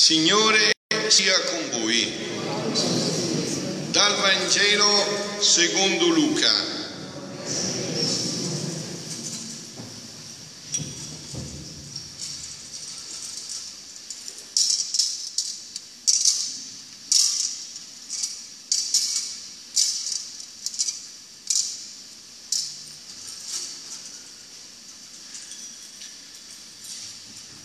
Signore 0.00 0.70
sia 1.08 1.38
con 1.42 1.68
voi. 1.78 2.10
Dal 3.90 4.16
Vangelo 4.16 5.38
secondo 5.40 6.06
Luca. 6.06 6.50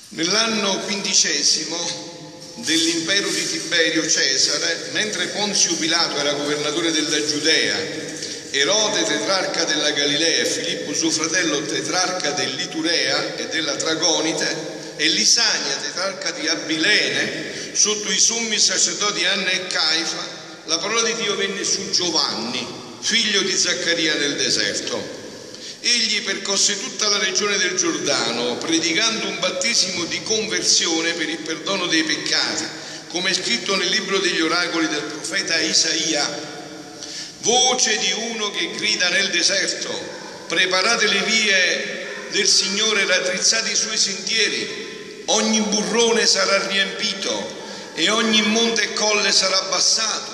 Nell'anno 0.09 0.79
quindicesimo 0.79 2.14
dell'impero 2.65 3.29
di 3.29 3.47
Tiberio 3.47 4.05
Cesare, 4.07 4.89
mentre 4.91 5.27
Ponzio 5.27 5.75
Pilato 5.75 6.17
era 6.17 6.33
governatore 6.33 6.91
della 6.91 7.23
Giudea, 7.23 8.03
Erode 8.49 9.03
tetrarca 9.03 9.65
della 9.65 9.91
Galilea 9.91 10.41
e 10.41 10.45
Filippo 10.45 10.93
suo 10.93 11.11
fratello 11.11 11.61
tetrarca 11.63 12.31
dell'Iturea 12.31 13.35
e 13.35 13.47
della 13.47 13.75
Tragonite 13.75 14.93
e 14.95 15.09
Lisania 15.09 15.75
tetrarca 15.75 16.31
di 16.31 16.47
Abilene 16.47 17.73
sotto 17.73 18.09
i 18.09 18.17
sommi 18.17 18.57
sacerdoti 18.57 19.25
Anna 19.25 19.49
e 19.49 19.67
Caifa, 19.67 20.25
la 20.65 20.77
parola 20.77 21.01
di 21.01 21.15
Dio 21.15 21.35
venne 21.35 21.65
su 21.65 21.89
Giovanni, 21.89 22.65
figlio 23.01 23.41
di 23.41 23.55
Zaccaria 23.55 24.15
nel 24.15 24.37
deserto. 24.37 25.14
Egli 25.87 26.23
percosse 26.23 26.79
tutta 26.79 27.07
la 27.09 27.19
regione 27.19 27.57
del 27.57 27.75
Giordano, 27.75 28.57
predicando 28.57 29.27
un 29.27 29.37
battesimo 29.37 30.03
di 30.05 30.19
conversione 30.23 31.13
per 31.13 31.29
il 31.29 31.37
perdono 31.37 31.85
dei 31.85 32.01
peccati, 32.01 32.65
come 33.09 33.29
è 33.29 33.33
scritto 33.35 33.75
nel 33.75 33.89
libro 33.89 34.17
degli 34.17 34.41
oracoli 34.41 34.87
del 34.87 35.03
profeta 35.03 35.59
Isaia. 35.59 36.27
Voce 37.41 37.99
di 37.99 38.11
uno 38.31 38.49
che 38.49 38.71
grida 38.71 39.09
nel 39.09 39.29
deserto, 39.29 39.91
preparate 40.47 41.05
le 41.05 41.21
vie 41.21 42.07
del 42.31 42.47
Signore, 42.47 43.05
raddrizzate 43.05 43.69
i 43.69 43.75
suoi 43.75 43.97
sentieri, 43.99 45.21
ogni 45.25 45.59
burrone 45.59 46.25
sarà 46.25 46.65
riempito 46.65 47.61
e 47.93 48.09
ogni 48.09 48.41
monte 48.41 48.81
e 48.81 48.93
colle 48.93 49.31
sarà 49.31 49.59
abbassato 49.59 50.24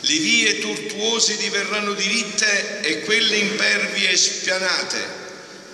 le 0.00 0.18
vie 0.18 0.58
tortuose 0.60 1.36
diverranno 1.36 1.92
diritte 1.92 2.80
e 2.80 3.00
quelle 3.02 3.36
impervie 3.36 4.16
spianate. 4.16 5.18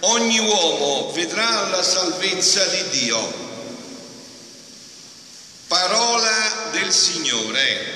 Ogni 0.01 0.39
uomo 0.41 1.13
vedrà 1.13 1.69
la 1.69 1.83
salvezza 1.83 2.65
di 2.67 2.85
Dio. 2.91 3.45
Parola 5.69 6.71
del 6.73 6.93
Signore. 6.93 7.95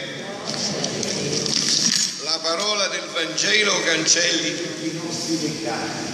La 2.22 2.38
parola 2.38 2.86
del 2.88 3.08
Vangelo 3.12 3.82
cancelli 3.82 4.56
tutti 4.56 4.86
i 4.86 5.00
nostri 5.02 5.34
peccati. 5.34 6.08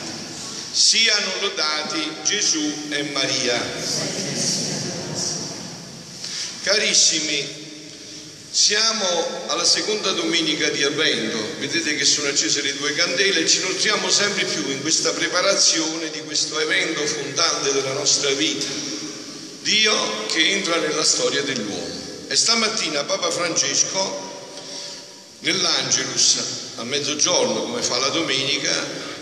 Siano 0.73 1.31
lodati 1.41 2.11
Gesù 2.25 2.89
e 2.91 3.03
Maria. 3.05 3.63
Carissimi, 6.63 7.66
siamo 8.57 9.05
alla 9.49 9.67
seconda 9.67 10.13
domenica 10.13 10.71
di 10.71 10.83
Avvento, 10.83 11.37
vedete 11.59 11.95
che 11.95 12.07
sono 12.07 12.29
accese 12.29 12.63
le 12.63 12.75
due 12.77 12.95
candele 12.95 13.41
e 13.41 13.47
ci 13.47 13.61
nutriamo 13.61 14.09
sempre 14.09 14.47
più 14.47 14.71
in 14.71 14.81
questa 14.81 15.13
preparazione 15.13 16.09
di 16.09 16.23
questo 16.23 16.59
evento 16.59 17.05
fondante 17.05 17.71
della 17.75 17.93
nostra 17.93 18.31
vita. 18.31 18.65
Dio 19.61 19.93
che 20.29 20.53
entra 20.53 20.79
nella 20.79 21.05
storia 21.05 21.43
dell'uomo. 21.43 21.95
E 22.29 22.35
stamattina 22.35 23.05
Papa 23.05 23.31
Francesco 23.31 24.33
nell'Angelus 25.41 26.37
a 26.77 26.85
mezzogiorno, 26.85 27.61
come 27.61 27.83
fa 27.83 27.99
la 27.99 28.09
domenica, 28.09 28.73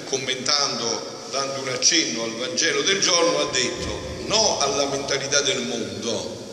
commentando, 0.05 1.27
dando 1.33 1.61
un 1.61 1.69
accenno 1.71 2.23
al 2.23 2.37
Vangelo 2.37 2.83
del 2.83 3.01
giorno, 3.01 3.41
ha 3.41 3.51
detto 3.51 4.01
no 4.27 4.61
alla 4.61 4.87
mentalità 4.87 5.41
del 5.41 5.63
mondo, 5.63 6.44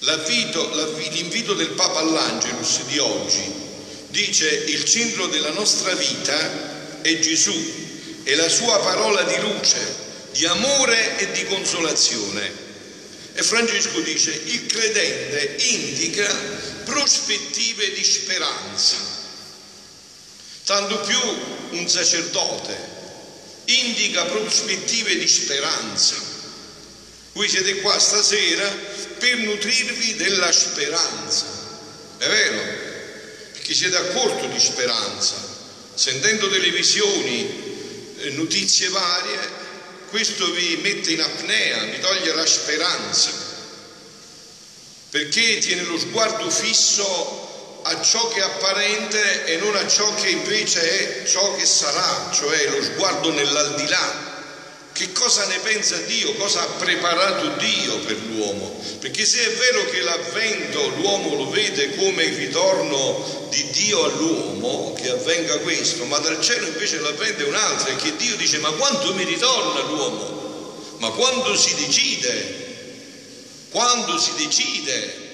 L'invito 0.00 1.54
del 1.54 1.70
Papa 1.70 1.98
all'Angelus 1.98 2.82
di 2.84 2.98
oggi 2.98 3.52
dice 4.08 4.48
il 4.48 4.84
centro 4.84 5.26
della 5.26 5.50
nostra 5.50 5.92
vita 5.94 7.02
è 7.02 7.18
Gesù 7.18 7.56
e 8.22 8.34
la 8.36 8.48
sua 8.48 8.78
parola 8.78 9.22
di 9.22 9.40
luce, 9.40 9.78
di 10.30 10.44
amore 10.46 11.18
e 11.18 11.32
di 11.32 11.44
consolazione. 11.46 12.66
E 13.34 13.42
Francesco 13.42 13.98
dice 14.00 14.30
il 14.32 14.66
credente 14.66 15.56
indica 15.64 16.32
prospettive 16.84 17.92
di 17.92 18.04
speranza, 18.04 18.96
tanto 20.64 21.00
più 21.00 21.18
un 21.78 21.88
sacerdote 21.88 22.76
indica 23.64 24.24
prospettive 24.24 25.16
di 25.16 25.26
speranza. 25.26 26.14
Voi 27.32 27.48
siete 27.48 27.80
qua 27.80 27.98
stasera 27.98 28.74
per 29.18 29.36
nutrirvi 29.38 30.16
della 30.16 30.50
speranza. 30.52 31.44
È 32.18 32.26
vero? 32.26 32.60
Perché 33.52 33.74
siete 33.74 33.96
a 33.96 34.04
corto 34.06 34.46
di 34.46 34.58
speranza. 34.58 35.34
Sentendo 35.94 36.48
televisioni, 36.48 38.14
eh, 38.18 38.30
notizie 38.30 38.88
varie, 38.88 39.38
questo 40.10 40.50
vi 40.52 40.78
mette 40.82 41.12
in 41.12 41.20
apnea, 41.20 41.84
vi 41.84 42.00
toglie 42.00 42.34
la 42.34 42.46
speranza. 42.46 43.30
Perché 45.10 45.58
tiene 45.58 45.82
lo 45.82 45.98
sguardo 45.98 46.48
fisso 46.50 47.80
a 47.82 48.00
ciò 48.02 48.28
che 48.28 48.40
è 48.40 48.42
apparente 48.42 49.44
e 49.46 49.56
non 49.56 49.74
a 49.76 49.86
ciò 49.86 50.12
che 50.14 50.28
invece 50.28 51.22
è 51.22 51.26
ciò 51.26 51.54
che 51.56 51.64
sarà, 51.64 52.30
cioè 52.32 52.68
lo 52.68 52.82
sguardo 52.82 53.32
nell'aldilà 53.32 54.27
che 54.98 55.12
cosa 55.12 55.46
ne 55.46 55.60
pensa 55.60 55.96
Dio, 55.98 56.34
cosa 56.34 56.62
ha 56.62 56.66
preparato 56.72 57.50
Dio 57.56 57.98
per 58.00 58.16
l'uomo. 58.26 58.82
Perché 58.98 59.24
se 59.24 59.46
è 59.46 59.54
vero 59.54 59.84
che 59.84 60.00
l'avvento 60.00 60.88
l'uomo 60.96 61.36
lo 61.36 61.48
vede 61.50 61.94
come 61.94 62.24
il 62.24 62.34
ritorno 62.34 63.46
di 63.48 63.64
Dio 63.70 64.02
all'uomo, 64.02 64.94
che 65.00 65.10
avvenga 65.10 65.58
questo, 65.58 66.04
ma 66.06 66.18
dal 66.18 66.40
cielo 66.40 66.66
invece 66.66 66.98
l'avvento 66.98 67.44
è 67.44 67.46
un 67.46 67.54
altro, 67.54 67.92
è 67.92 67.96
che 67.96 68.16
Dio 68.16 68.34
dice 68.34 68.58
ma 68.58 68.72
quando 68.72 69.14
mi 69.14 69.22
ritorna 69.22 69.82
l'uomo? 69.82 70.96
Ma 70.98 71.10
quando 71.10 71.54
si 71.54 71.76
decide? 71.76 72.66
Quando 73.70 74.18
si 74.18 74.32
decide 74.36 75.26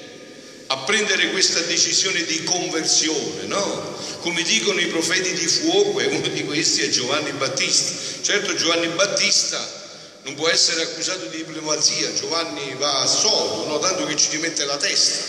a 0.66 0.78
prendere 0.78 1.30
questa 1.30 1.60
decisione 1.60 2.24
di 2.24 2.42
conversione, 2.44 3.44
no? 3.46 3.96
Come 4.20 4.42
dicono 4.42 4.80
i 4.80 4.86
profeti 4.86 5.32
di 5.34 5.46
fuoco, 5.46 6.00
e 6.00 6.06
uno 6.06 6.28
di 6.28 6.44
questi 6.44 6.82
è 6.82 6.88
Giovanni 6.88 7.32
Battista. 7.32 8.22
Certo 8.22 8.54
Giovanni 8.54 8.88
Battista 8.88 9.82
non 10.22 10.34
può 10.34 10.48
essere 10.48 10.82
accusato 10.82 11.26
di 11.26 11.36
diplomazia, 11.36 12.14
Giovanni 12.14 12.74
va 12.78 13.00
a 13.00 13.06
sodo, 13.06 13.66
no? 13.66 13.78
tanto 13.78 14.06
che 14.06 14.16
ci 14.16 14.28
rimette 14.30 14.64
la 14.64 14.78
testa, 14.78 15.22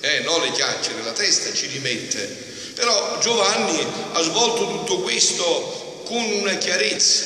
eh, 0.00 0.20
no 0.20 0.38
le 0.38 0.52
chiacchiere, 0.52 1.02
la 1.02 1.12
testa 1.12 1.52
ci 1.52 1.66
rimette. 1.66 2.50
Però 2.74 3.18
Giovanni 3.20 3.84
ha 4.12 4.22
svolto 4.22 4.66
tutto 4.66 5.00
questo 5.00 6.02
con 6.06 6.22
una 6.22 6.54
chiarezza, 6.54 7.24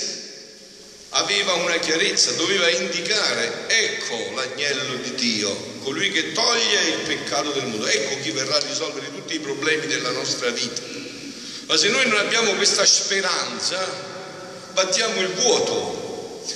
aveva 1.10 1.52
una 1.54 1.76
chiarezza, 1.78 2.32
doveva 2.32 2.68
indicare, 2.70 3.68
ecco 3.68 4.34
l'agnello 4.34 4.94
di 4.96 5.14
Dio, 5.14 5.75
colui 5.86 6.10
che 6.10 6.32
toglie 6.32 6.82
il 6.88 7.06
peccato 7.06 7.52
del 7.52 7.66
mondo, 7.66 7.86
ecco 7.86 8.20
chi 8.20 8.32
verrà 8.32 8.56
a 8.56 8.66
risolvere 8.66 9.06
tutti 9.14 9.36
i 9.36 9.38
problemi 9.38 9.86
della 9.86 10.10
nostra 10.10 10.50
vita. 10.50 10.82
Ma 11.66 11.76
se 11.76 11.90
noi 11.90 12.08
non 12.08 12.18
abbiamo 12.18 12.54
questa 12.54 12.84
speranza, 12.84 13.78
battiamo 14.72 15.20
il 15.20 15.28
vuoto, 15.28 16.04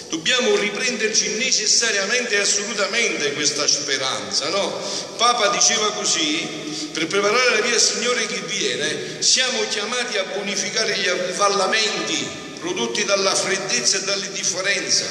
Dobbiamo 0.09 0.55
riprenderci 0.57 1.37
necessariamente 1.39 2.37
e 2.37 2.41
assolutamente 2.41 3.33
questa 3.33 3.67
speranza, 3.67 4.49
no? 4.49 4.81
Papa 5.17 5.49
diceva 5.49 5.91
così, 5.93 6.89
per 6.93 7.07
preparare 7.09 7.55
la 7.55 7.61
via 7.61 7.75
al 7.75 7.81
Signore 7.81 8.27
che 8.27 8.41
viene, 8.47 9.21
siamo 9.21 9.61
chiamati 9.69 10.17
a 10.17 10.25
bonificare 10.25 10.97
gli 10.97 11.09
avvallamenti 11.09 12.29
prodotti 12.61 13.05
dalla 13.05 13.35
freddezza 13.35 13.99
e 13.99 14.03
dall'indifferenza, 14.03 15.07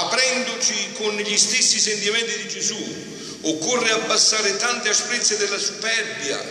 aprendoci 0.00 0.92
con 0.94 1.16
gli 1.16 1.36
stessi 1.36 1.78
sentimenti 1.78 2.36
di 2.36 2.48
Gesù. 2.48 3.12
Occorre 3.42 3.90
abbassare 3.90 4.56
tante 4.56 4.88
asprezze 4.88 5.36
della 5.36 5.58
superbia, 5.58 6.42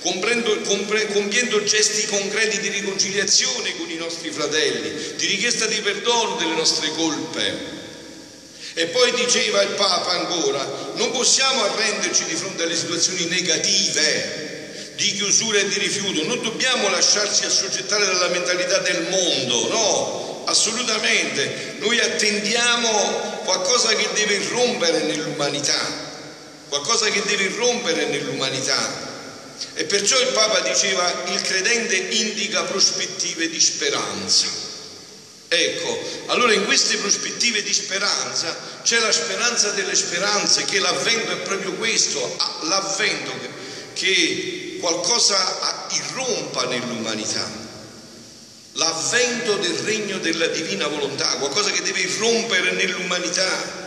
compiendo 0.00 1.62
gesti 1.62 2.04
concreti 2.06 2.58
di 2.58 2.68
riconciliazione 2.68 3.76
con 3.76 3.88
i 3.88 3.96
nostri 3.96 4.30
fratelli, 4.30 5.14
di 5.16 5.26
richiesta 5.26 5.66
di 5.66 5.80
perdono 5.80 6.34
delle 6.34 6.54
nostre 6.54 6.90
colpe. 6.90 7.72
E 8.74 8.86
poi 8.86 9.12
diceva 9.12 9.62
il 9.62 9.70
Papa 9.70 10.10
ancora, 10.10 10.92
non 10.96 11.12
possiamo 11.12 11.62
arrenderci 11.62 12.24
di 12.24 12.34
fronte 12.34 12.64
alle 12.64 12.74
situazioni 12.74 13.26
negative, 13.26 14.90
di 14.96 15.12
chiusura 15.12 15.58
e 15.58 15.68
di 15.68 15.78
rifiuto, 15.78 16.24
non 16.24 16.42
dobbiamo 16.42 16.88
lasciarci 16.88 17.44
assoggettare 17.44 18.04
dalla 18.04 18.28
mentalità 18.28 18.78
del 18.78 19.02
mondo, 19.08 19.68
no, 19.68 20.23
assolutamente. 20.44 21.76
Noi 21.78 21.98
attendiamo 22.00 23.42
qualcosa 23.44 23.94
che 23.94 24.08
deve 24.14 24.34
irrompere 24.34 25.02
nell'umanità, 25.02 25.80
qualcosa 26.68 27.08
che 27.08 27.22
deve 27.24 27.44
irrompere 27.44 28.06
nell'umanità. 28.06 29.12
E 29.74 29.84
perciò 29.84 30.18
il 30.20 30.28
Papa 30.28 30.60
diceva 30.60 31.24
il 31.28 31.40
credente 31.40 31.96
indica 31.96 32.62
prospettive 32.64 33.48
di 33.48 33.60
speranza. 33.60 34.46
Ecco, 35.48 35.98
allora 36.26 36.52
in 36.52 36.64
queste 36.64 36.96
prospettive 36.96 37.62
di 37.62 37.72
speranza 37.72 38.56
c'è 38.82 38.98
la 38.98 39.12
speranza 39.12 39.70
delle 39.70 39.94
speranze, 39.94 40.64
che 40.64 40.80
l'avvento 40.80 41.30
è 41.30 41.36
proprio 41.36 41.72
questo, 41.74 42.36
l'avvento 42.62 43.32
che 43.92 44.78
qualcosa 44.80 45.86
irrompa 45.90 46.64
nell'umanità, 46.66 47.48
l'avvento 48.74 49.56
del 49.56 49.76
regno 49.78 50.18
della 50.18 50.46
divina 50.46 50.86
volontà, 50.86 51.26
qualcosa 51.36 51.70
che 51.70 51.82
deve 51.82 52.00
irrompere 52.00 52.72
nell'umanità 52.72 53.82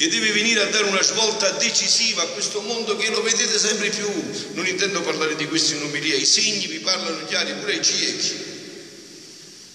che 0.00 0.08
deve 0.08 0.32
venire 0.32 0.62
a 0.62 0.66
dare 0.68 0.84
una 0.84 1.02
svolta 1.02 1.50
decisiva 1.50 2.22
a 2.22 2.28
questo 2.28 2.62
mondo 2.62 2.96
che 2.96 3.10
lo 3.10 3.20
vedete 3.20 3.58
sempre 3.58 3.90
più. 3.90 4.10
Non 4.54 4.66
intendo 4.66 5.02
parlare 5.02 5.36
di 5.36 5.46
questi 5.46 5.74
in 5.74 5.82
omelia, 5.82 6.14
i 6.14 6.24
segni 6.24 6.68
vi 6.68 6.78
parlano 6.78 7.22
chiari 7.26 7.52
pure 7.52 7.74
ai 7.74 7.84
ciechi. 7.84 8.34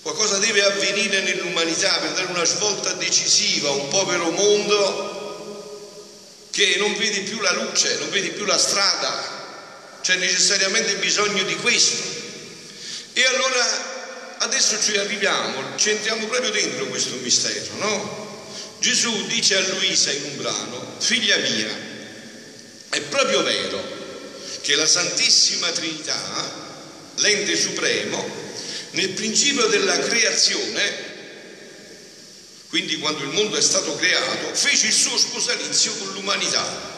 Qualcosa 0.01 0.39
deve 0.39 0.63
avvenire 0.63 1.21
nell'umanità 1.21 1.99
per 1.99 2.13
dare 2.13 2.31
una 2.31 2.43
svolta 2.43 2.93
decisiva 2.93 3.69
a 3.69 3.73
un 3.73 3.87
povero 3.89 4.31
mondo 4.31 6.01
che 6.49 6.73
non 6.79 6.97
vede 6.97 7.19
più 7.19 7.39
la 7.41 7.53
luce, 7.53 7.95
non 7.99 8.09
vede 8.09 8.29
più 8.29 8.45
la 8.45 8.57
strada. 8.57 9.99
C'è 10.01 10.15
necessariamente 10.15 10.95
bisogno 10.95 11.43
di 11.43 11.55
questo. 11.57 12.24
E 13.17 13.23
allora 13.23 14.35
adesso 14.39 14.77
ci 14.81 14.97
arriviamo, 14.97 15.77
ci 15.77 15.89
entriamo 15.89 16.25
proprio 16.27 16.51
dentro 16.51 16.85
questo 16.87 17.15
mistero, 17.15 17.77
no? 17.77 18.43
Gesù 18.79 19.25
dice 19.27 19.55
a 19.55 19.61
Luisa 19.61 20.11
in 20.11 20.23
un 20.25 20.35
brano, 20.35 20.95
figlia 20.97 21.37
mia, 21.37 21.69
è 22.89 22.99
proprio 23.03 23.41
vero 23.41 23.81
che 24.59 24.75
la 24.75 24.85
Santissima 24.85 25.71
Trinità, 25.71 26.51
l'ente 27.15 27.55
supremo, 27.55 28.21
nel 28.91 29.11
principio 29.11 29.67
della 29.67 29.97
creazione, 29.97 31.13
quindi 32.67 32.97
quando 32.97 33.23
il 33.23 33.29
mondo 33.29 33.55
è 33.55 33.61
stato 33.61 33.95
creato, 33.95 34.53
fece 34.53 34.87
il 34.87 34.93
suo 34.93 35.17
sposalizio 35.17 35.95
con 35.95 36.11
l'umanità. 36.11 36.94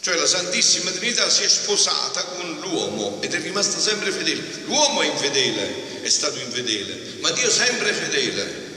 Cioè 0.00 0.16
la 0.16 0.26
Santissima 0.26 0.90
Trinità 0.92 1.28
si 1.28 1.42
è 1.42 1.48
sposata 1.48 2.22
con 2.24 2.58
l'uomo 2.60 3.18
ed 3.20 3.34
è 3.34 3.40
rimasta 3.40 3.78
sempre 3.78 4.10
fedele. 4.10 4.42
L'uomo 4.64 5.02
è 5.02 5.06
infedele, 5.06 6.00
è 6.02 6.08
stato 6.08 6.38
infedele, 6.38 7.18
ma 7.20 7.30
Dio 7.32 7.46
è 7.46 7.50
sempre 7.50 7.92
fedele. 7.92 8.68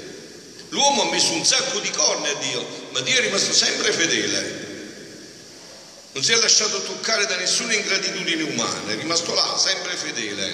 L'uomo 0.70 1.04
ha 1.04 1.12
messo 1.12 1.32
un 1.32 1.46
sacco 1.46 1.80
di 1.80 1.90
corne 1.92 2.30
a 2.30 2.34
Dio, 2.34 2.66
ma 2.92 3.00
Dio 3.00 3.18
è 3.18 3.22
rimasto 3.22 3.54
sempre 3.54 3.94
fedele. 3.94 4.72
Non 6.12 6.24
si 6.24 6.34
è 6.34 6.36
lasciato 6.36 6.82
toccare 6.82 7.26
da 7.26 7.38
nessuna 7.38 7.74
ingratitudine 7.74 8.44
umana, 8.44 8.92
è 8.92 8.96
rimasto 8.96 9.34
là, 9.34 9.58
sempre 9.58 9.96
fedele, 9.96 10.54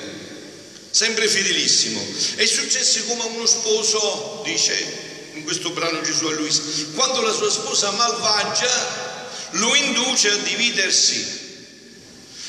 sempre 0.92 1.27
fedelissimo. 1.27 2.00
È 2.36 2.45
successo 2.45 3.06
come 3.06 3.24
uno 3.24 3.45
sposo, 3.48 4.42
dice 4.45 5.07
in 5.33 5.44
questo 5.44 5.72
brano 5.72 6.01
Gesù 6.01 6.25
a 6.27 6.33
Luisa, 6.33 6.62
quando 6.94 7.22
la 7.22 7.33
sua 7.33 7.50
sposa 7.50 7.89
malvagia 7.92 9.09
lo 9.51 9.75
induce 9.75 10.30
a 10.30 10.36
dividersi. 10.38 11.48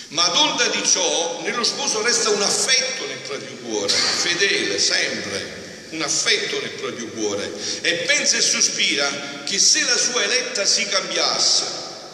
Ma 0.08 0.24
ad 0.24 0.36
onda 0.36 0.66
di 0.68 0.82
ciò, 0.84 1.40
nello 1.42 1.62
sposo 1.62 2.02
resta 2.02 2.30
un 2.30 2.42
affetto 2.42 3.06
nel 3.06 3.18
proprio 3.18 3.54
cuore, 3.56 3.92
fedele, 3.92 4.78
sempre 4.78 5.58
un 5.90 6.02
affetto 6.02 6.60
nel 6.60 6.70
proprio 6.70 7.06
cuore 7.08 7.50
e 7.80 7.92
pensa 8.06 8.36
e 8.36 8.40
sospira 8.40 9.42
che 9.44 9.58
se 9.58 9.82
la 9.84 9.96
sua 9.96 10.22
eletta 10.22 10.64
si 10.64 10.84
cambiasse, 10.86 11.64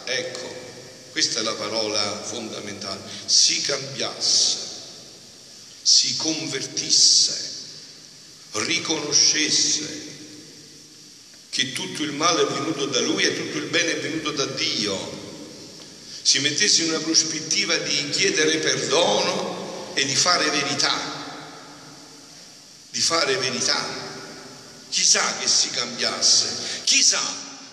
ecco, 0.05 0.55
questa 1.11 1.39
è 1.39 1.43
la 1.43 1.53
parola 1.53 2.23
fondamentale, 2.23 3.01
si 3.25 3.61
cambiasse, 3.61 4.57
si 5.81 6.15
convertisse, 6.15 7.55
riconoscesse 8.51 10.06
che 11.57 11.71
tutto 11.71 12.03
il 12.03 12.11
male 12.11 12.43
è 12.43 12.45
venuto 12.45 12.85
da 12.85 13.01
lui 13.01 13.23
e 13.23 13.35
tutto 13.35 13.57
il 13.57 13.65
bene 13.65 13.93
è 13.93 13.99
venuto 13.99 14.29
da 14.29 14.45
Dio, 14.45 14.95
si 16.21 16.37
mettesse 16.37 16.83
in 16.83 16.89
una 16.89 16.99
prospettiva 16.99 17.75
di 17.77 18.09
chiedere 18.11 18.57
perdono 18.57 19.91
e 19.95 20.05
di 20.05 20.15
fare 20.15 20.47
verità 20.51 21.17
di 22.97 23.03
fare 23.03 23.35
verità. 23.37 24.05
Chissà 24.89 25.37
che 25.37 25.47
si 25.47 25.69
cambiasse, 25.69 26.81
chissà, 26.83 27.21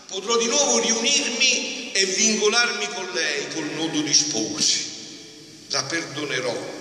potrò 0.06 0.36
di 0.36 0.46
nuovo 0.46 0.80
riunirmi 0.80 1.92
e 1.92 2.04
vincolarmi 2.04 2.88
con 2.88 3.08
lei 3.12 3.48
col 3.54 3.70
nodo 3.70 4.02
di 4.02 4.12
sposi. 4.12 4.92
La 5.68 5.82
perdonerò, 5.84 6.73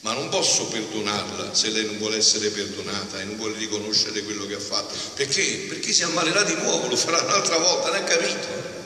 ma 0.00 0.14
non 0.14 0.30
posso 0.30 0.64
perdonarla 0.66 1.54
se 1.54 1.68
lei 1.68 1.84
non 1.84 1.98
vuole 1.98 2.16
essere 2.16 2.48
perdonata 2.48 3.20
e 3.20 3.24
non 3.24 3.36
vuole 3.36 3.58
riconoscere 3.58 4.22
quello 4.22 4.46
che 4.46 4.54
ha 4.54 4.60
fatto. 4.60 4.94
Perché? 5.14 5.66
Perché 5.68 5.92
si 5.92 6.02
ammalerà 6.02 6.42
di 6.42 6.54
nuovo, 6.54 6.88
lo 6.88 6.96
farà 6.96 7.20
un'altra 7.20 7.58
volta, 7.58 7.88
non 7.88 7.96
ha 7.96 8.04
capito? 8.04 8.78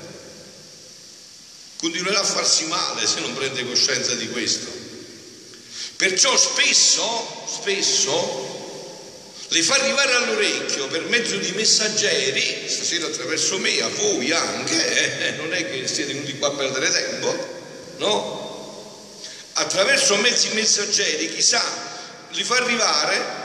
Continuerà 1.77 2.21
a 2.21 2.25
farsi 2.25 2.65
male 2.67 3.07
se 3.07 3.21
non 3.21 3.35
prende 3.35 3.65
coscienza 3.65 4.15
di 4.15 4.29
questo. 4.31 4.83
Perciò 5.97 6.37
spesso, 6.37 7.47
spesso 7.47 8.55
le 9.49 9.63
fa 9.63 9.75
arrivare 9.75 10.15
all'orecchio 10.15 10.89
per 10.89 11.05
mezzo 11.05 11.37
di 11.37 11.53
messaggeri, 11.53 12.65
stasera 12.67 13.07
attraverso 13.07 13.59
me, 13.59 13.81
a 13.81 13.89
voi 13.89 14.33
anche, 14.33 15.29
eh, 15.29 15.31
non 15.37 15.53
è 15.53 15.71
che 15.71 15.87
siete 15.87 16.13
venuti 16.13 16.37
qua 16.39 16.49
a 16.49 16.53
perdere 16.53 16.91
tempo, 16.91 17.37
no? 17.99 18.44
Attraverso 19.55 20.17
mezzi 20.17 20.49
messaggeri, 20.55 21.33
chissà, 21.35 21.63
li 22.31 22.45
fa 22.45 22.57
arrivare 22.57 23.43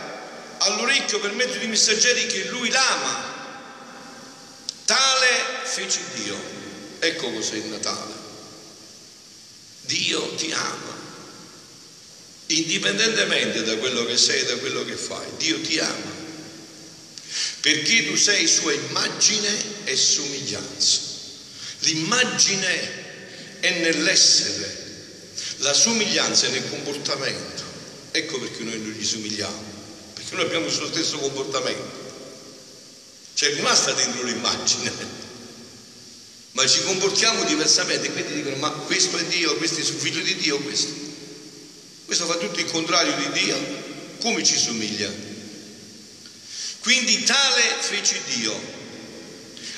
all'orecchio 0.59 1.19
per 1.19 1.31
mezzo 1.33 1.57
di 1.57 1.67
messaggeri 1.67 2.27
che 2.27 2.45
lui 2.49 2.69
l'ama. 2.69 3.37
Tale 4.85 5.27
fece 5.63 5.99
Dio. 6.15 6.37
Ecco 6.99 7.31
cos'è 7.31 7.55
il 7.55 7.65
Natale. 7.65 8.13
Dio 9.81 10.35
ti 10.35 10.51
ama 10.51 10.99
indipendentemente 12.49 13.63
da 13.63 13.77
quello 13.77 14.05
che 14.05 14.17
sei, 14.17 14.45
da 14.45 14.55
quello 14.57 14.83
che 14.85 14.95
fai. 14.95 15.25
Dio 15.37 15.59
ti 15.61 15.79
ama, 15.79 16.11
perché 17.61 18.07
tu 18.07 18.15
sei 18.15 18.47
sua 18.47 18.73
immagine 18.73 19.85
e 19.85 19.95
somiglianza. 19.95 20.99
L'immagine 21.79 23.59
è 23.59 23.79
nell'essere, 23.79 24.78
la 25.59 25.73
somiglianza 25.73 26.47
è 26.47 26.49
nel 26.51 26.69
comportamento. 26.69 27.63
Ecco 28.11 28.39
perché 28.39 28.63
noi 28.63 28.79
non 28.79 28.91
gli 28.91 29.05
somigliamo, 29.05 29.63
perché 30.13 30.35
noi 30.35 30.45
abbiamo 30.45 30.65
il 30.65 30.71
suo 30.71 30.87
stesso 30.87 31.17
comportamento. 31.17 32.07
C'è 33.33 33.53
rimasta 33.53 33.93
dentro 33.93 34.23
l'immagine, 34.23 34.91
ma 36.51 36.67
ci 36.67 36.81
comportiamo 36.83 37.43
diversamente. 37.43 38.11
Quindi 38.11 38.33
dicono, 38.33 38.55
ma 38.57 38.69
questo 38.69 39.17
è 39.17 39.23
Dio, 39.25 39.55
questo 39.57 39.77
è 39.77 39.79
il 39.79 39.85
figlio 39.85 40.21
di 40.21 40.35
Dio, 40.35 40.59
questo. 40.59 41.07
Questo 42.05 42.25
fa 42.25 42.35
tutto 42.37 42.59
il 42.59 42.65
contrario 42.65 43.15
di 43.15 43.39
Dio. 43.39 43.87
Come 44.19 44.43
ci 44.43 44.57
somiglia? 44.57 45.09
Quindi 46.81 47.23
tale 47.23 47.61
fece 47.79 48.19
Dio. 48.35 48.77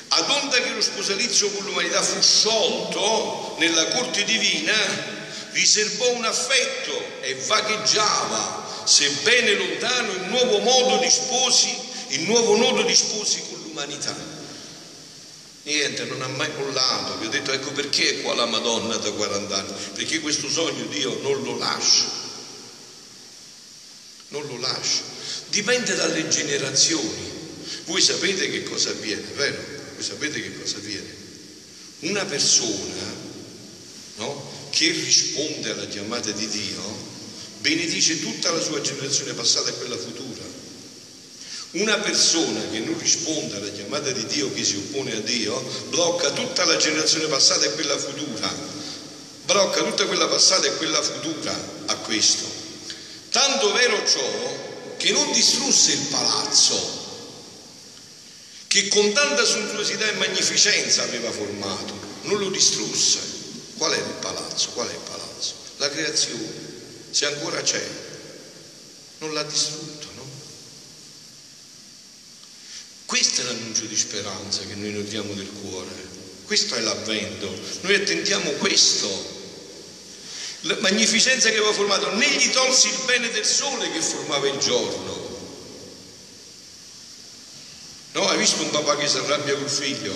Ad 0.08 0.28
onda 0.28 0.60
che 0.60 0.70
lo 0.70 0.80
sposalizio 0.80 1.50
con 1.50 1.64
l'umanità 1.64 2.02
fu 2.02 2.20
sciolto 2.20 3.56
nella 3.58 3.86
corte 3.88 4.24
divina, 4.24 4.72
riservò 5.52 6.10
un 6.12 6.24
affetto 6.24 7.20
e 7.20 7.34
vagheggiava, 7.34 8.82
sebbene 8.84 9.54
lontano, 9.54 10.12
il 10.12 10.28
nuovo 10.28 10.58
modo 10.58 11.02
di 11.02 11.10
sposi, 11.10 11.74
il 12.08 12.22
nuovo 12.22 12.56
nodo 12.56 12.82
di 12.82 12.94
sposi 12.94 13.42
con 13.48 13.60
l'umanità. 13.62 14.14
Niente, 15.64 16.04
non 16.04 16.22
ha 16.22 16.28
mai 16.28 16.50
mollato, 16.56 17.18
vi 17.18 17.26
ho 17.26 17.30
detto 17.30 17.52
ecco 17.52 17.70
perché 17.70 18.10
è 18.10 18.20
qua 18.22 18.34
la 18.34 18.46
Madonna 18.46 18.96
da 18.96 19.12
40 19.12 19.56
anni, 19.56 19.72
perché 19.94 20.20
questo 20.20 20.48
sogno 20.48 20.84
Dio 20.86 21.18
non 21.22 21.42
lo 21.42 21.56
lascia 21.56 22.22
non 24.32 24.46
lo 24.46 24.58
lascia. 24.58 25.02
Dipende 25.48 25.94
dalle 25.94 26.26
generazioni. 26.28 27.30
Voi 27.84 28.00
sapete 28.00 28.50
che 28.50 28.64
cosa 28.64 28.90
avviene, 28.90 29.22
vero? 29.34 29.62
Voi 29.94 30.02
sapete 30.02 30.42
che 30.42 30.58
cosa 30.58 30.78
avviene? 30.78 31.20
Una 32.00 32.24
persona 32.24 33.01
che 34.82 34.90
risponde 34.90 35.70
alla 35.70 35.86
chiamata 35.86 36.32
di 36.32 36.48
Dio 36.48 37.10
benedice 37.60 38.20
tutta 38.20 38.50
la 38.50 38.60
sua 38.60 38.80
generazione 38.80 39.32
passata 39.32 39.70
e 39.70 39.74
quella 39.74 39.96
futura. 39.96 40.42
Una 41.72 41.98
persona 41.98 42.60
che 42.68 42.80
non 42.80 42.98
risponde 42.98 43.58
alla 43.58 43.70
chiamata 43.70 44.10
di 44.10 44.26
Dio, 44.26 44.52
che 44.52 44.64
si 44.64 44.74
oppone 44.74 45.14
a 45.14 45.20
Dio, 45.20 45.62
blocca 45.88 46.32
tutta 46.32 46.64
la 46.64 46.76
generazione 46.76 47.26
passata 47.26 47.64
e 47.64 47.74
quella 47.74 47.96
futura. 47.96 48.52
Blocca 49.44 49.82
tutta 49.84 50.06
quella 50.06 50.26
passata 50.26 50.66
e 50.66 50.76
quella 50.76 51.00
futura 51.00 51.56
a 51.86 51.94
questo. 51.98 52.44
Tanto 53.30 53.72
vero 53.72 54.04
ciò 54.04 54.96
che 54.96 55.12
non 55.12 55.30
distrusse 55.30 55.92
il 55.92 56.06
palazzo, 56.10 57.00
che 58.66 58.88
con 58.88 59.12
tanta 59.12 59.44
sontuosità 59.44 60.10
e 60.10 60.14
magnificenza 60.14 61.04
aveva 61.04 61.30
formato, 61.30 61.94
non 62.22 62.38
lo 62.38 62.50
distrusse. 62.50 63.31
Qual 63.76 63.92
è 63.92 63.98
il 63.98 64.14
palazzo? 64.20 64.70
Qual 64.70 64.88
è 64.88 64.92
il 64.92 64.98
palazzo? 64.98 65.54
La 65.76 65.90
creazione, 65.90 66.50
se 67.10 67.26
ancora 67.26 67.60
c'è, 67.62 67.84
non 69.18 69.32
l'ha 69.32 69.42
distrutto, 69.42 70.08
no? 70.14 70.26
Questo 73.06 73.40
è 73.40 73.44
l'annuncio 73.44 73.84
di 73.86 73.96
speranza 73.96 74.62
che 74.62 74.74
noi 74.74 74.92
nutriamo 74.92 75.34
del 75.34 75.50
cuore, 75.60 75.90
questo 76.44 76.74
è 76.74 76.80
l'avvento, 76.80 77.52
noi 77.80 77.94
attendiamo 77.94 78.50
questo. 78.52 79.40
La 80.66 80.76
magnificenza 80.80 81.50
che 81.50 81.56
aveva 81.56 81.72
formato, 81.72 82.14
né 82.14 82.28
gli 82.36 82.50
tolsi 82.50 82.88
il 82.88 82.98
bene 83.04 83.30
del 83.30 83.44
sole 83.44 83.90
che 83.90 84.00
formava 84.00 84.48
il 84.48 84.58
giorno, 84.58 85.22
No, 88.12 88.28
hai 88.28 88.36
visto 88.36 88.62
un 88.62 88.70
papà 88.70 88.96
che 88.96 89.08
si 89.08 89.16
arrabbia 89.16 89.56
col 89.56 89.70
figlio, 89.70 90.14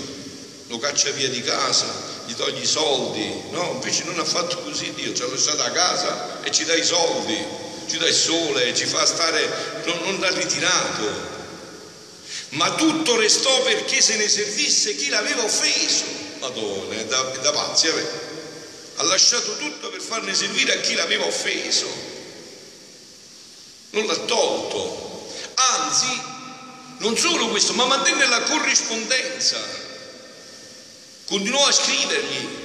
lo 0.68 0.78
caccia 0.78 1.11
via 1.11 1.28
di 1.28 1.42
casa, 1.42 1.87
gli 2.26 2.35
toglie 2.35 2.61
i 2.61 2.66
soldi, 2.66 3.42
no, 3.50 3.73
invece 3.75 4.04
non 4.04 4.18
ha 4.18 4.25
fatto 4.25 4.58
così 4.58 4.92
Dio, 4.94 5.14
ci 5.14 5.23
ha 5.23 5.26
lasciato 5.26 5.62
a 5.62 5.70
casa 5.70 6.42
e 6.42 6.50
ci 6.50 6.64
dà 6.64 6.75
i 6.75 6.85
soldi, 6.85 7.37
ci 7.88 7.99
dà 7.99 8.06
il 8.06 8.14
sole, 8.14 8.75
ci 8.75 8.85
fa 8.85 9.06
stare, 9.06 9.82
non, 9.85 9.99
non 10.02 10.20
l'ha 10.20 10.30
ritirato. 10.30 11.35
Ma 12.50 12.75
tutto 12.75 13.16
restò 13.16 13.62
perché 13.62 14.00
se 14.00 14.16
ne 14.16 14.28
servisse 14.28 14.96
chi 14.96 15.08
l'aveva 15.08 15.44
offeso. 15.44 16.04
Madonna, 16.40 16.94
è 16.96 17.04
da, 17.06 17.23
da 17.42 17.52
pazzi, 17.52 17.87
eh? 17.87 18.06
ha 18.96 19.02
lasciato 19.04 19.56
tutto 19.56 19.90
per 19.90 20.00
farne 20.00 20.35
servire 20.35 20.75
a 20.75 20.80
chi 20.80 20.94
l'aveva 20.94 21.26
offeso. 21.26 21.87
Non 23.90 24.06
l'ha 24.06 24.16
tolto, 24.16 25.30
anzi 25.54 26.20
non 26.99 27.16
solo 27.16 27.49
questo, 27.49 27.73
ma 27.75 27.87
mantenne 27.87 28.26
la 28.26 28.42
corrispondenza. 28.42 29.85
Continuò 31.26 31.66
a 31.66 31.73
scrivergli 31.73 32.64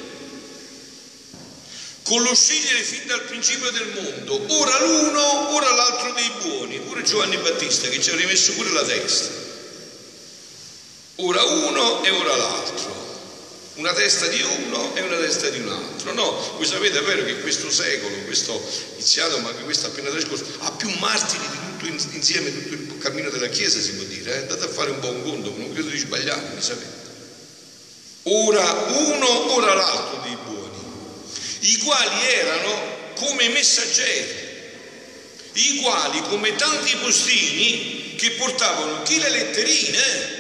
con 2.04 2.22
lo 2.24 2.36
scegliere 2.36 2.84
fin 2.84 3.08
dal 3.08 3.22
principio 3.22 3.72
del 3.72 3.88
mondo, 3.94 4.44
ora 4.60 4.80
l'uno, 4.82 5.56
ora 5.56 5.72
l'altro 5.72 6.12
dei 6.14 6.32
buoni, 6.42 6.80
pure 6.80 7.04
Giovanni 7.04 7.38
Battista 7.38 7.88
che 7.88 8.02
ci 8.02 8.10
ha 8.10 8.16
rimesso 8.16 8.54
pure 8.54 8.72
la 8.72 8.84
testa. 8.84 9.30
Ora 11.16 11.44
uno 11.44 12.04
e 12.04 12.10
ora 12.10 12.36
l'altro. 12.36 13.00
Una 13.76 13.94
testa 13.94 14.28
di 14.28 14.42
uno 14.42 14.94
e 14.96 15.02
una 15.02 15.18
testa 15.18 15.48
di 15.50 15.60
un 15.60 15.70
altro. 15.70 16.14
No, 16.14 16.56
voi 16.58 16.66
sapete, 16.66 17.00
è 17.00 17.04
vero 17.04 17.24
che 17.24 17.40
questo 17.40 17.72
secolo, 17.72 18.16
questo 18.26 18.62
iniziato, 18.96 19.38
ma 19.40 19.50
anche 19.50 19.64
questo 19.64 19.88
appena 19.88 20.10
trascorso, 20.10 20.46
ha 20.60 20.72
più 20.72 20.90
martiri 21.00 21.48
di 21.48 21.58
tutto 21.88 22.16
insieme, 22.16 22.52
tutto 22.52 22.74
il 22.74 22.98
cammino 23.00 23.30
della 23.30 23.48
Chiesa 23.48 23.80
si 23.80 23.94
può 23.94 24.04
dire, 24.04 24.34
eh? 24.34 24.38
andate 24.40 24.66
a 24.66 24.70
fare 24.70 24.92
un 24.92 25.00
buon 25.00 25.24
conto, 25.24 25.54
non 25.56 25.72
credo 25.72 25.90
di 25.90 25.98
sbagliare, 25.98 26.52
mi 26.54 26.62
sapete. 26.62 27.01
Ora 28.24 28.72
uno, 28.90 29.54
ora 29.56 29.74
l'altro 29.74 30.20
dei 30.24 30.38
buoni, 30.46 30.78
i 31.62 31.78
quali 31.78 32.28
erano 32.28 33.14
come 33.16 33.50
messaggeri, 33.50 34.50
i 35.54 35.80
quali 35.82 36.22
come 36.30 36.56
tanti 36.56 36.96
postini 36.98 38.16
che 38.18 38.32
portavano 38.32 39.02
chi 39.02 39.18
le 39.18 39.30
letterine, 39.30 40.40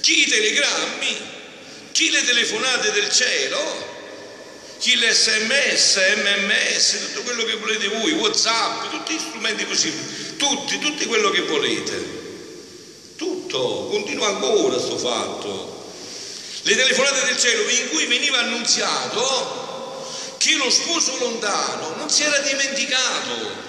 chi 0.00 0.22
i 0.22 0.30
telegrammi, 0.30 1.16
chi 1.92 2.08
le 2.08 2.24
telefonate 2.24 2.92
del 2.92 3.10
cielo, 3.10 3.88
chi 4.78 4.96
l'SMS, 4.96 5.98
MMS, 6.16 7.08
tutto 7.08 7.22
quello 7.24 7.44
che 7.44 7.56
volete 7.56 7.88
voi, 7.88 8.12
Whatsapp, 8.12 8.88
tutti 8.88 9.12
gli 9.12 9.18
strumenti 9.18 9.66
così, 9.66 9.92
tutti, 10.38 10.78
tutti 10.78 11.04
quello 11.04 11.28
che 11.28 11.42
volete. 11.42 12.18
Tutto, 13.16 13.88
continua 13.90 14.28
ancora 14.28 14.78
sto 14.78 14.96
fatto. 14.96 15.79
Le 16.62 16.76
telefonate 16.76 17.24
del 17.24 17.38
cielo 17.38 17.68
in 17.68 17.88
cui 17.88 18.06
veniva 18.06 18.38
annunziato 18.40 20.34
che 20.36 20.54
lo 20.56 20.70
sposo 20.70 21.16
lontano 21.18 21.94
non 21.96 22.10
si 22.10 22.22
era 22.22 22.38
dimenticato. 22.38 23.68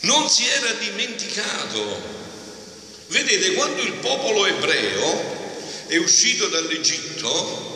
Non 0.00 0.28
si 0.28 0.46
era 0.46 0.72
dimenticato. 0.72 2.20
Vedete, 3.06 3.52
quando 3.52 3.82
il 3.82 3.92
popolo 3.94 4.46
ebreo 4.46 5.40
è 5.86 5.96
uscito 5.96 6.48
dall'Egitto, 6.48 7.70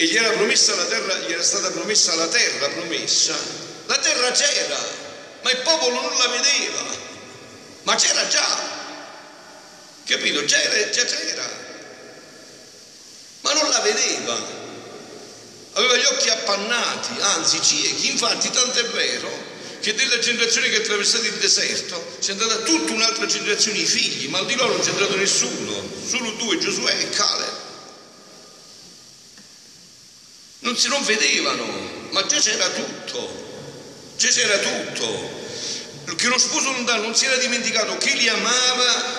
e 0.00 0.04
gli 0.04 0.14
era, 0.14 0.30
promessa 0.30 0.76
la 0.76 0.84
terra, 0.84 1.18
gli 1.18 1.32
era 1.32 1.42
stata 1.42 1.70
promessa 1.70 2.14
la 2.14 2.28
terra 2.28 2.68
promessa, 2.68 3.36
la 3.86 3.98
terra 3.98 4.30
c'era, 4.30 4.78
ma 5.42 5.50
il 5.50 5.58
popolo 5.58 6.00
non 6.00 6.16
la 6.16 6.28
vedeva, 6.28 6.84
ma 7.82 7.96
c'era 7.96 8.28
già, 8.28 8.77
capito? 10.08 10.44
C'era, 10.44 10.90
già 10.90 11.04
c'era, 11.04 11.48
ma 13.42 13.52
non 13.52 13.68
la 13.68 13.80
vedeva, 13.80 14.36
aveva 15.74 15.96
gli 15.96 16.04
occhi 16.04 16.28
appannati, 16.30 17.20
anzi 17.20 17.62
ciechi, 17.62 18.10
infatti 18.10 18.50
tanto 18.50 18.78
è 18.78 18.84
vero 18.86 19.46
che 19.80 19.94
della 19.94 20.18
generazione 20.18 20.70
che 20.70 20.76
ha 20.76 20.80
attraversato 20.80 21.24
il 21.24 21.34
deserto 21.34 22.16
c'è 22.20 22.32
andata 22.32 22.56
tutta 22.62 22.92
un'altra 22.92 23.26
generazione, 23.26 23.78
i 23.78 23.86
figli, 23.86 24.28
ma 24.28 24.38
al 24.38 24.46
di 24.46 24.56
loro 24.56 24.72
non 24.72 24.80
c'è 24.80 24.90
entrato 24.90 25.14
nessuno, 25.16 25.88
solo 26.04 26.30
due, 26.32 26.58
Giosuè 26.58 26.98
e 26.98 27.10
Caleb. 27.10 27.66
non 30.60 30.76
si 30.76 30.88
non 30.88 31.04
vedevano, 31.04 31.64
ma 32.10 32.26
già 32.26 32.38
c'era 32.38 32.68
tutto, 32.68 34.12
già 34.16 34.28
c'era 34.28 34.58
tutto. 34.58 35.36
Che 36.16 36.26
lo 36.26 36.38
sposo 36.38 36.72
lontano 36.72 37.02
non 37.02 37.14
si 37.14 37.26
era 37.26 37.36
dimenticato 37.36 37.96
che 37.98 38.14
li 38.14 38.28
amava 38.28 39.17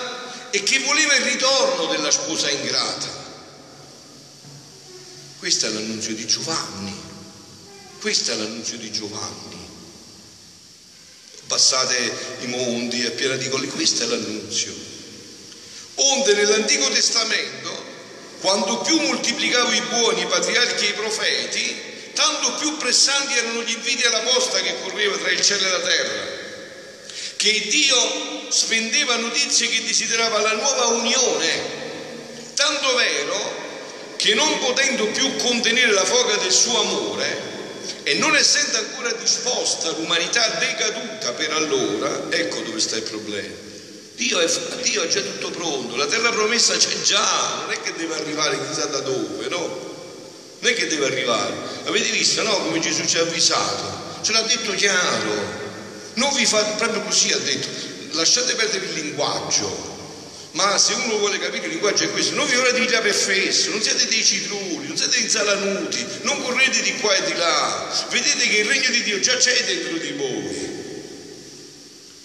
e 0.51 0.63
che 0.63 0.79
voleva 0.79 1.15
il 1.15 1.23
ritorno 1.23 1.85
della 1.85 2.11
sposa 2.11 2.49
ingrata. 2.49 3.27
Questo 5.37 5.67
è 5.67 5.69
l'annunzio 5.69 6.13
di 6.13 6.25
Giovanni, 6.25 6.95
questo 7.99 8.31
è 8.31 8.35
l'annunzio 8.35 8.77
di 8.77 8.91
Giovanni. 8.91 9.57
Passate 11.47 12.37
i 12.41 12.47
monti, 12.47 13.03
è 13.03 13.11
piena 13.11 13.35
di 13.35 13.49
colli, 13.49 13.67
questo 13.67 14.03
è 14.03 14.05
l'annunzio. 14.07 14.73
Onde 15.95 16.33
nell'Antico 16.33 16.89
Testamento 16.89 17.89
quando 18.41 18.79
più 18.79 18.99
moltiplicavo 19.01 19.71
i 19.71 19.81
buoni, 19.81 20.21
i 20.21 20.27
patriarchi 20.27 20.85
e 20.85 20.89
i 20.89 20.93
profeti, 20.93 21.75
tanto 22.13 22.53
più 22.53 22.77
pressanti 22.77 23.37
erano 23.37 23.61
gli 23.63 23.71
inviti 23.71 24.05
alla 24.05 24.21
posta 24.21 24.59
che 24.61 24.75
correva 24.81 25.17
tra 25.17 25.29
il 25.29 25.41
cielo 25.41 25.65
e 25.65 25.69
la 25.69 25.81
terra. 25.81 26.38
Che 27.39 27.67
Dio 27.69 28.51
spendeva 28.51 29.15
notizie 29.15 29.69
che 29.69 29.81
desiderava 29.85 30.41
la 30.41 30.51
nuova 30.55 30.87
unione, 30.87 31.47
tanto 32.53 32.93
vero 32.95 33.67
che 34.17 34.33
non 34.33 34.59
potendo 34.59 35.05
più 35.05 35.37
contenere 35.37 35.93
la 35.93 36.03
foga 36.03 36.35
del 36.35 36.51
suo 36.51 36.81
amore 36.81 37.41
e 38.03 38.15
non 38.15 38.35
essendo 38.35 38.79
ancora 38.79 39.13
disposta 39.13 39.89
l'umanità 39.91 40.45
decaduta 40.59 41.31
per 41.31 41.53
allora, 41.53 42.25
ecco 42.27 42.59
dove 42.59 42.81
sta 42.81 42.97
il 42.97 43.03
problema 43.03 43.55
Dio, 44.15 44.37
è, 44.39 44.51
Dio 44.81 45.03
ha 45.03 45.07
già 45.07 45.21
tutto 45.21 45.49
pronto, 45.51 45.95
la 45.95 46.07
terra 46.07 46.31
promessa 46.31 46.75
c'è 46.75 47.01
già, 47.03 47.61
non 47.61 47.71
è 47.71 47.79
che 47.79 47.93
deve 47.95 48.15
arrivare 48.15 48.67
chissà 48.67 48.87
da 48.87 48.99
dove, 48.99 49.47
no? 49.47 49.87
Non 50.59 50.71
è 50.71 50.75
che 50.75 50.87
deve 50.87 51.05
arrivare. 51.05 51.53
Avete 51.85 52.09
visto, 52.09 52.43
no? 52.43 52.53
Come 52.63 52.81
Gesù 52.81 53.05
ci 53.05 53.17
ha 53.17 53.21
avvisato, 53.21 54.19
ce 54.23 54.33
l'ha 54.33 54.41
detto 54.41 54.73
chiaro. 54.73 55.58
Non 56.19 56.33
vi 56.33 56.45
fate 56.45 56.75
proprio 56.75 57.01
così, 57.01 57.31
ha 57.31 57.37
detto, 57.37 57.69
lasciate 58.11 58.53
perdere 58.55 58.85
il 58.87 58.93
linguaggio. 58.93 59.97
Ma 60.51 60.77
se 60.77 60.93
uno 60.93 61.17
vuole 61.17 61.39
capire 61.39 61.65
il 61.67 61.71
linguaggio 61.71 62.03
è 62.03 62.11
questo, 62.11 62.35
non 62.35 62.45
vi 62.45 62.55
ora 62.55 62.71
di 62.71 62.81
vita 62.81 62.99
per 62.99 63.13
fesso, 63.13 63.69
non 63.69 63.81
siete 63.81 64.05
dei 64.07 64.23
citruli, 64.23 64.87
non 64.87 64.97
siete 64.97 65.17
dei 65.17 65.29
zalanuti, 65.29 66.05
non 66.23 66.41
correte 66.43 66.81
di 66.81 66.93
qua 66.95 67.15
e 67.15 67.23
di 67.23 67.37
là. 67.37 68.05
Vedete 68.09 68.47
che 68.49 68.57
il 68.57 68.65
regno 68.65 68.89
di 68.89 69.03
Dio 69.03 69.19
già 69.21 69.37
c'è 69.37 69.63
dentro 69.63 69.97
di 69.97 70.11
voi. 70.11 70.77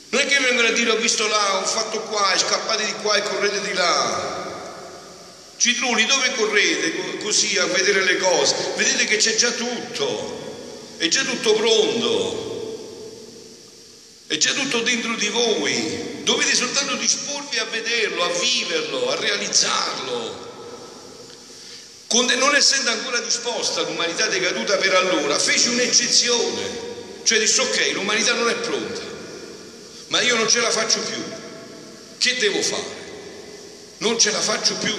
Non 0.09 0.21
è 0.23 0.27
che 0.27 0.41
vengono 0.41 0.69
a 0.69 0.73
dire 0.73 0.91
ho 0.91 0.97
visto 0.97 1.29
là, 1.29 1.59
ho 1.59 1.65
fatto 1.65 2.01
qua, 2.01 2.35
scappate 2.37 2.85
di 2.85 2.95
qua 3.01 3.15
e 3.15 3.23
correte 3.23 3.61
di 3.61 3.73
là. 3.75 4.43
Citrulli, 5.57 6.05
dove 6.07 6.35
correte 6.35 7.19
così 7.19 7.57
a 7.59 7.67
vedere 7.67 8.03
le 8.03 8.17
cose? 8.17 8.57
Vedete 8.75 9.05
che 9.05 9.19
c'è 9.19 9.37
già 9.37 9.53
tutto, 9.53 10.97
è 10.97 11.07
già 11.07 11.23
tutto 11.23 11.53
pronto, 11.55 12.54
è 14.35 14.39
già 14.39 14.53
tutto 14.53 14.81
dentro 14.81 15.15
di 15.15 15.29
voi. 15.29 16.23
Dovete 16.23 16.55
soltanto 16.55 16.95
disporvi 16.97 17.59
a 17.59 17.65
vederlo, 17.65 18.25
a 18.25 18.31
viverlo, 18.39 19.11
a 19.11 19.17
realizzarlo. 19.17 20.43
Non 22.15 22.55
essendo 22.55 22.91
ancora 22.91 23.19
disposta 23.19 23.83
l'umanità 23.83 24.27
decaduta 24.27 24.77
per 24.77 24.95
allora, 24.95 25.37
fece 25.37 25.71
un'eccezione, 25.71 26.63
cioè 27.25 27.41
disse 27.41 27.61
ok, 27.61 27.91
l'umanità 27.95 28.35
non 28.35 28.49
è 28.49 28.55
pronta 28.55 29.13
ma 30.15 30.21
io 30.21 30.37
non 30.37 30.49
ce 30.49 30.61
la 30.61 30.71
faccio 30.71 31.01
più. 31.01 31.21
Che 32.19 32.37
devo 32.37 32.63
fare? 32.63 33.03
Non 33.99 34.17
ce 34.17 34.31
la 34.31 34.41
faccio 34.41 34.75
più. 34.77 34.95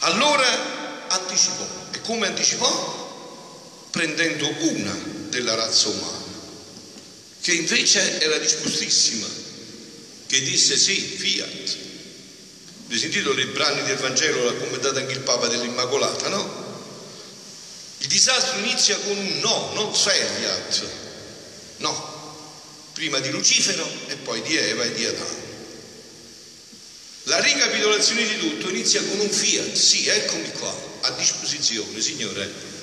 Allora 0.00 1.06
anticipò. 1.06 1.66
E 1.92 2.00
come 2.00 2.26
anticipò? 2.26 3.88
Prendendo 3.92 4.52
una 4.58 4.98
della 5.28 5.54
razza 5.54 5.88
umana, 5.88 6.24
che 7.46 7.52
invece 7.52 8.20
era 8.20 8.38
dispostissima, 8.38 9.24
che 10.26 10.42
disse 10.42 10.76
sì, 10.76 10.98
fiat. 10.98 11.76
Avete 12.86 12.98
sentito 12.98 13.38
i 13.38 13.44
brani 13.44 13.84
del 13.84 13.98
Vangelo, 13.98 14.42
l'ha 14.42 14.54
commentato 14.54 14.98
anche 14.98 15.12
il 15.12 15.20
Papa 15.20 15.46
dell'Immacolata, 15.46 16.28
no? 16.28 16.64
Il 17.98 18.08
disastro 18.08 18.58
inizia 18.58 18.98
con 18.98 19.16
un 19.16 19.38
no, 19.38 19.70
non 19.74 19.94
fiat, 19.94 20.88
no. 21.76 22.34
Prima 22.94 23.20
di 23.20 23.30
Lucifero 23.30 23.88
e 24.08 24.16
poi 24.16 24.42
di 24.42 24.56
Eva 24.56 24.82
e 24.82 24.92
di 24.92 25.04
Adamo. 25.04 25.44
La 27.24 27.38
ricapitolazione 27.38 28.26
di 28.26 28.38
tutto 28.38 28.70
inizia 28.70 29.04
con 29.04 29.20
un 29.20 29.30
fiat, 29.30 29.72
sì, 29.72 30.08
eccomi 30.08 30.50
qua, 30.50 30.74
a 31.02 31.10
disposizione, 31.12 32.00
Signore. 32.00 32.75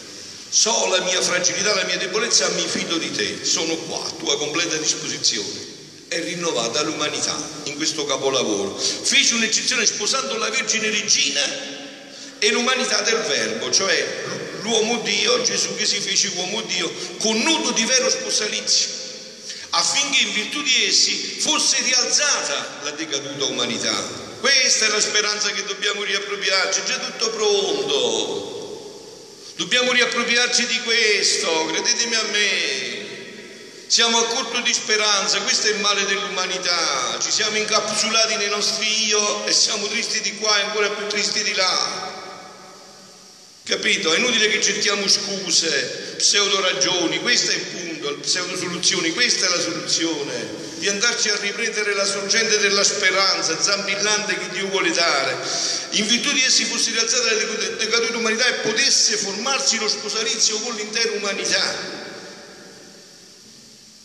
So 0.54 0.86
la 0.86 1.02
mia 1.02 1.20
fragilità, 1.20 1.74
la 1.74 1.84
mia 1.86 1.98
debolezza, 1.98 2.48
mi 2.50 2.68
fido 2.68 3.00
di 3.00 3.10
te, 3.10 3.44
sono 3.44 3.76
qua, 3.76 4.06
a 4.06 4.12
tua 4.20 4.38
completa 4.38 4.78
disposizione. 4.78 5.72
È 6.08 6.22
rinnovata 6.22 6.84
l'umanità 6.84 7.36
in 7.64 7.76
questo 7.76 8.06
capolavoro. 8.06 8.78
Fece 8.78 9.34
un'eccezione 9.34 9.84
sposando 9.84 10.38
la 10.38 10.52
Vergine 10.52 10.92
Regina 10.92 11.42
e 12.38 12.52
l'umanità 12.52 13.02
del 13.02 13.18
Verbo, 13.22 13.72
cioè 13.72 14.06
l'uomo 14.62 15.00
Dio, 15.00 15.42
Gesù 15.42 15.76
che 15.76 15.88
si 15.88 16.00
fece 16.00 16.32
uomo 16.36 16.62
Dio, 16.62 16.92
con 17.18 17.36
nudo 17.40 17.72
di 17.72 17.86
vero 17.86 18.08
sposalizio, 18.12 18.90
affinché 19.72 20.22
in 20.22 20.34
virtù 20.34 20.62
di 20.62 20.86
essi 20.86 21.38
fosse 21.40 21.82
rialzata 21.82 22.82
la 22.84 22.92
decaduta 22.92 23.46
umanità 23.46 24.22
questa 24.44 24.86
è 24.86 24.90
la 24.90 25.00
speranza 25.00 25.50
che 25.52 25.64
dobbiamo 25.64 26.04
riappropriarci, 26.04 26.82
è 26.82 26.84
già 26.84 26.98
tutto 27.00 27.30
pronto. 27.30 28.53
Dobbiamo 29.56 29.92
riappropriarci 29.92 30.66
di 30.66 30.80
questo, 30.82 31.66
credetemi 31.66 32.16
a 32.16 32.24
me. 32.24 33.12
Siamo 33.86 34.18
a 34.18 34.26
corto 34.26 34.60
di 34.62 34.74
speranza, 34.74 35.42
questo 35.42 35.68
è 35.68 35.72
il 35.74 35.80
male 35.80 36.06
dell'umanità. 36.06 37.20
Ci 37.22 37.30
siamo 37.30 37.58
incapsulati 37.58 38.36
nei 38.38 38.50
nostri 38.50 39.06
io 39.06 39.46
e 39.46 39.52
siamo 39.52 39.88
tristi 39.88 40.22
di 40.22 40.34
qua 40.38 40.58
e 40.58 40.62
ancora 40.64 40.90
più 40.90 41.06
tristi 41.06 41.44
di 41.44 41.54
là. 41.54 42.12
Capito? 43.64 44.12
È 44.12 44.18
inutile 44.18 44.48
che 44.48 44.60
cerchiamo 44.60 45.08
scuse, 45.08 46.16
pseudo 46.18 46.60
ragioni, 46.60 47.20
questo 47.20 47.52
è 47.52 47.54
il 47.54 47.62
punto, 47.62 48.16
pseudo 48.22 48.58
soluzioni, 48.58 49.14
questa 49.14 49.46
è 49.46 49.50
la 49.50 49.60
soluzione 49.60 50.63
di 50.84 50.90
andarci 50.90 51.30
a 51.30 51.38
riprendere 51.38 51.94
la 51.94 52.04
sorgente 52.04 52.58
della 52.58 52.84
speranza 52.84 53.62
zampillante 53.62 54.38
che 54.38 54.50
Dio 54.50 54.68
vuole 54.68 54.92
dare, 54.92 55.38
in 55.92 56.06
virtù 56.06 56.30
di 56.34 56.44
essi 56.44 56.66
fosse 56.66 56.92
rialzata 56.92 57.32
la 57.32 57.42
decaduta 57.78 58.18
umanità 58.18 58.46
e 58.48 58.54
potesse 58.56 59.16
formarsi 59.16 59.78
lo 59.78 59.88
sposalizio 59.88 60.60
con 60.60 60.76
l'intera 60.76 61.14
umanità. 61.14 61.74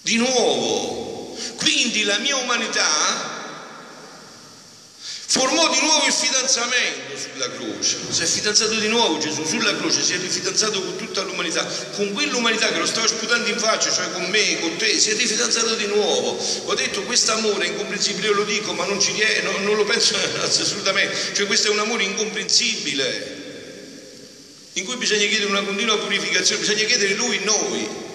Di 0.03 0.17
nuovo, 0.19 1.37
quindi 1.57 2.05
la 2.05 2.19
mia 2.19 2.37
umanità 2.37 3.38
formò 5.39 5.71
di 5.71 5.79
nuovo 5.79 6.05
il 6.05 6.13
fidanzamento 6.13 7.17
sulla 7.17 7.49
croce, 7.53 7.97
si 8.11 8.23
è 8.23 8.27
fidanzato 8.27 8.75
di 8.75 8.89
nuovo 8.89 9.19
Gesù 9.19 9.45
sulla 9.45 9.77
croce, 9.77 10.03
si 10.03 10.15
è 10.15 10.19
rifidanzato 10.19 10.83
con 10.83 10.97
tutta 10.97 11.23
l'umanità, 11.23 11.65
con 11.95 12.13
quell'umanità 12.13 12.73
che 12.73 12.79
lo 12.79 12.87
stava 12.87 13.07
sputando 13.07 13.49
in 13.49 13.57
faccia, 13.57 13.93
cioè 13.93 14.11
con 14.11 14.25
me, 14.31 14.59
con 14.59 14.75
te, 14.77 14.99
si 14.99 15.11
è 15.11 15.15
rifidanzato 15.15 15.77
di 15.77 15.87
nuovo. 15.87 16.37
Ho 16.65 16.75
detto 16.75 17.03
questo 17.03 17.33
amore 17.33 17.67
è 17.67 17.69
incomprensibile, 17.69 18.27
io 18.27 18.35
lo 18.35 18.43
dico, 18.43 18.73
ma 18.73 18.85
non 18.85 19.01
ci 19.01 19.13
riesco, 19.13 19.43
non, 19.53 19.63
non 19.63 19.77
lo 19.77 19.85
penso 19.85 20.17
assolutamente, 20.43 21.15
cioè 21.35 21.47
questo 21.47 21.69
è 21.69 21.71
un 21.71 21.79
amore 21.79 22.03
incomprensibile, 22.03 23.37
in 24.73 24.85
cui 24.85 24.97
bisogna 24.97 25.27
chiedere 25.27 25.51
una 25.51 25.63
continua 25.63 25.97
purificazione, 25.99 26.63
bisogna 26.63 26.85
chiedere 26.85 27.15
lui 27.15 27.39
noi. 27.45 28.07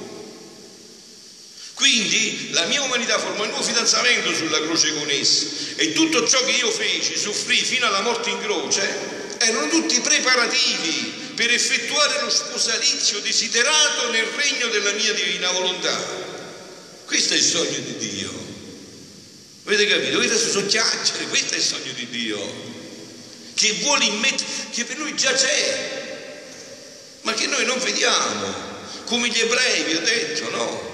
Quindi 1.83 2.51
la 2.51 2.63
mia 2.67 2.81
umanità 2.81 3.19
formò 3.19 3.43
il 3.43 3.49
nuovo 3.49 3.65
fidanzamento 3.65 4.33
sulla 4.33 4.61
croce 4.61 4.93
con 4.93 5.09
essa 5.09 5.47
e 5.75 5.91
tutto 5.91 6.25
ciò 6.25 6.41
che 6.45 6.51
io 6.51 6.71
feci, 6.71 7.17
soffrì 7.17 7.57
fino 7.57 7.85
alla 7.85 7.99
morte 7.99 8.29
in 8.29 8.39
croce, 8.39 8.87
erano 9.39 9.67
tutti 9.67 9.99
preparativi 9.99 11.11
per 11.35 11.51
effettuare 11.51 12.21
lo 12.21 12.29
sposalizio 12.29 13.19
desiderato 13.19 14.11
nel 14.11 14.23
regno 14.23 14.69
della 14.69 14.93
mia 14.93 15.11
divina 15.11 15.51
volontà. 15.51 15.93
Questo 17.03 17.33
è 17.33 17.35
il 17.35 17.43
sogno 17.43 17.77
di 17.77 17.97
Dio. 17.97 18.31
Avete 19.65 19.85
capito? 19.85 20.19
Queste 20.19 20.37
sono 20.37 20.65
chiacchiere, 20.65 21.27
questo 21.27 21.55
è 21.55 21.57
il 21.57 21.63
sogno 21.63 21.91
di 21.91 22.07
Dio. 22.09 22.71
Che 23.55 23.73
vuole 23.81 24.05
immettere, 24.05 24.49
che 24.71 24.85
per 24.85 24.99
lui 24.99 25.17
già 25.17 25.33
c'è, 25.33 26.31
ma 27.23 27.33
che 27.33 27.47
noi 27.47 27.65
non 27.65 27.77
vediamo. 27.79 28.71
Come 29.03 29.27
gli 29.27 29.37
ebrei, 29.37 29.83
vi 29.83 29.95
ho 29.95 29.99
detto, 29.99 30.49
no? 30.49 30.91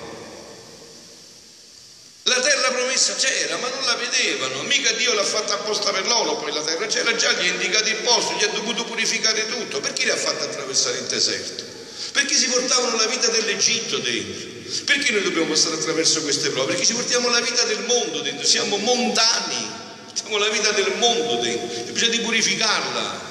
La 2.29 2.41
terra 2.41 2.69
promessa 2.69 3.15
c'era, 3.15 3.57
ma 3.57 3.69
non 3.69 3.83
la 3.85 3.95
vedevano, 3.95 4.61
mica 4.61 4.91
Dio 4.91 5.15
l'ha 5.15 5.23
fatta 5.23 5.55
apposta 5.55 5.89
per 5.89 6.05
loro, 6.05 6.35
poi 6.35 6.53
la 6.53 6.61
terra 6.61 6.85
c'era 6.85 7.15
già, 7.15 7.31
gli 7.31 7.47
ha 7.47 7.51
indicato 7.53 7.89
il 7.89 7.95
posto, 8.03 8.35
gli 8.37 8.43
ha 8.43 8.49
dovuto 8.49 8.83
purificare 8.83 9.47
tutto. 9.49 9.79
Perché 9.79 10.03
li 10.03 10.11
ha 10.11 10.15
fatti 10.15 10.43
attraversare 10.43 10.99
il 10.99 11.05
deserto? 11.05 11.63
Perché 12.11 12.35
si 12.35 12.47
portavano 12.49 12.97
la 12.97 13.07
vita 13.07 13.29
dell'Egitto 13.29 13.97
dentro. 13.97 14.47
Perché 14.85 15.11
noi 15.11 15.23
dobbiamo 15.23 15.47
passare 15.47 15.73
attraverso 15.73 16.21
queste 16.21 16.51
prove? 16.51 16.73
Perché 16.73 16.85
ci 16.85 16.93
portiamo 16.93 17.29
la 17.29 17.39
vita 17.39 17.63
del 17.63 17.83
mondo 17.87 18.19
dentro, 18.19 18.45
siamo 18.45 18.77
mondani, 18.77 19.71
portiamo 20.05 20.37
la 20.37 20.49
vita 20.49 20.69
del 20.69 20.93
mondo 20.97 21.41
dentro, 21.41 21.83
e 21.87 21.91
bisogna 21.91 22.11
di 22.11 22.19
purificarla, 22.19 23.21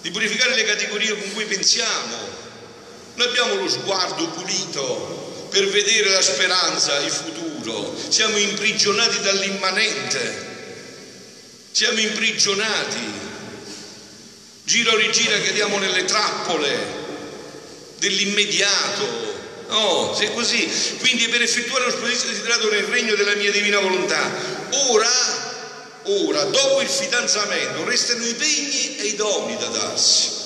di 0.00 0.10
purificare 0.10 0.54
le 0.54 0.64
categorie 0.64 1.10
con 1.10 1.30
cui 1.34 1.44
pensiamo. 1.44 2.16
Noi 3.16 3.26
abbiamo 3.26 3.54
lo 3.56 3.68
sguardo 3.68 4.26
pulito 4.28 5.48
per 5.50 5.68
vedere 5.68 6.08
la 6.08 6.22
speranza, 6.22 6.98
il 7.00 7.10
futuro 7.10 7.53
futuro, 7.64 7.96
siamo 8.08 8.36
imprigionati 8.36 9.20
dall'immanente, 9.22 10.52
siamo 11.72 11.98
imprigionati. 11.98 13.22
Gira 14.64 14.92
o 14.92 14.96
rigira 14.96 15.40
cadiamo 15.40 15.78
nelle 15.78 16.04
trappole 16.04 17.02
dell'immediato. 17.98 19.32
No, 19.68 20.14
se 20.16 20.26
è 20.26 20.34
così. 20.34 20.70
Quindi 20.98 21.28
per 21.28 21.42
effettuare 21.42 21.86
lo 21.86 21.90
sposizio 21.90 22.28
desiderato 22.28 22.70
nel 22.70 22.84
regno 22.84 23.14
della 23.14 23.34
mia 23.34 23.50
divina 23.50 23.80
volontà, 23.80 24.30
ora, 24.88 26.02
ora, 26.04 26.44
dopo 26.44 26.80
il 26.80 26.88
fidanzamento, 26.88 27.84
restano 27.84 28.24
i 28.24 28.34
pegni 28.34 28.96
e 28.98 29.06
i 29.06 29.14
doni 29.16 29.56
da 29.56 29.68
darsi. 29.68 30.42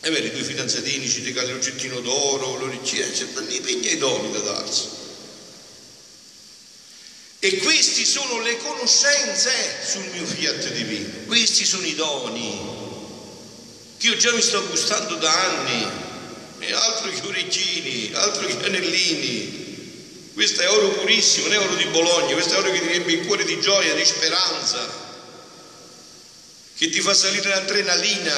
E 0.00 0.10
vedi, 0.10 0.28
i 0.28 0.32
due 0.32 0.42
fidanzatini 0.42 1.08
ci 1.08 1.22
regali 1.24 1.50
l'oggettino 1.50 2.00
d'oro, 2.00 2.56
l'origine, 2.56 3.10
c'è 3.10 3.24
i 3.48 3.60
pegni 3.60 3.88
e 3.88 3.92
i 3.92 3.98
doni 3.98 4.30
da 4.32 4.38
darsi. 4.40 4.97
E 7.40 7.56
questi 7.58 8.04
sono 8.04 8.40
le 8.40 8.56
conoscenze 8.56 9.52
sul 9.84 10.06
mio 10.12 10.26
fiat 10.26 10.70
divino, 10.70 11.08
questi 11.26 11.64
sono 11.64 11.86
i 11.86 11.94
doni 11.94 12.76
che 13.98 14.06
io 14.06 14.16
già 14.16 14.32
mi 14.32 14.42
sto 14.42 14.64
gustando 14.68 15.16
da 15.16 15.32
anni, 15.32 15.86
e 16.60 16.72
altro 16.72 17.10
che 17.10 17.20
orecchini, 17.26 18.12
altro 18.14 18.46
che 18.46 18.56
anellini. 18.64 19.66
Questo 20.34 20.60
è 20.60 20.70
oro 20.70 20.90
purissimo, 20.90 21.48
non 21.48 21.56
è 21.56 21.58
oro 21.58 21.74
di 21.74 21.86
Bologna, 21.86 22.32
questo 22.32 22.54
è 22.54 22.58
oro 22.58 22.70
che 22.70 22.80
ti 22.80 22.86
riempie 22.86 23.16
il 23.16 23.26
cuore 23.26 23.44
di 23.44 23.60
gioia, 23.60 23.94
di 23.94 24.04
speranza, 24.04 25.06
che 26.76 26.88
ti 26.90 27.00
fa 27.00 27.12
salire 27.12 27.48
l'adrenalina, 27.48 28.36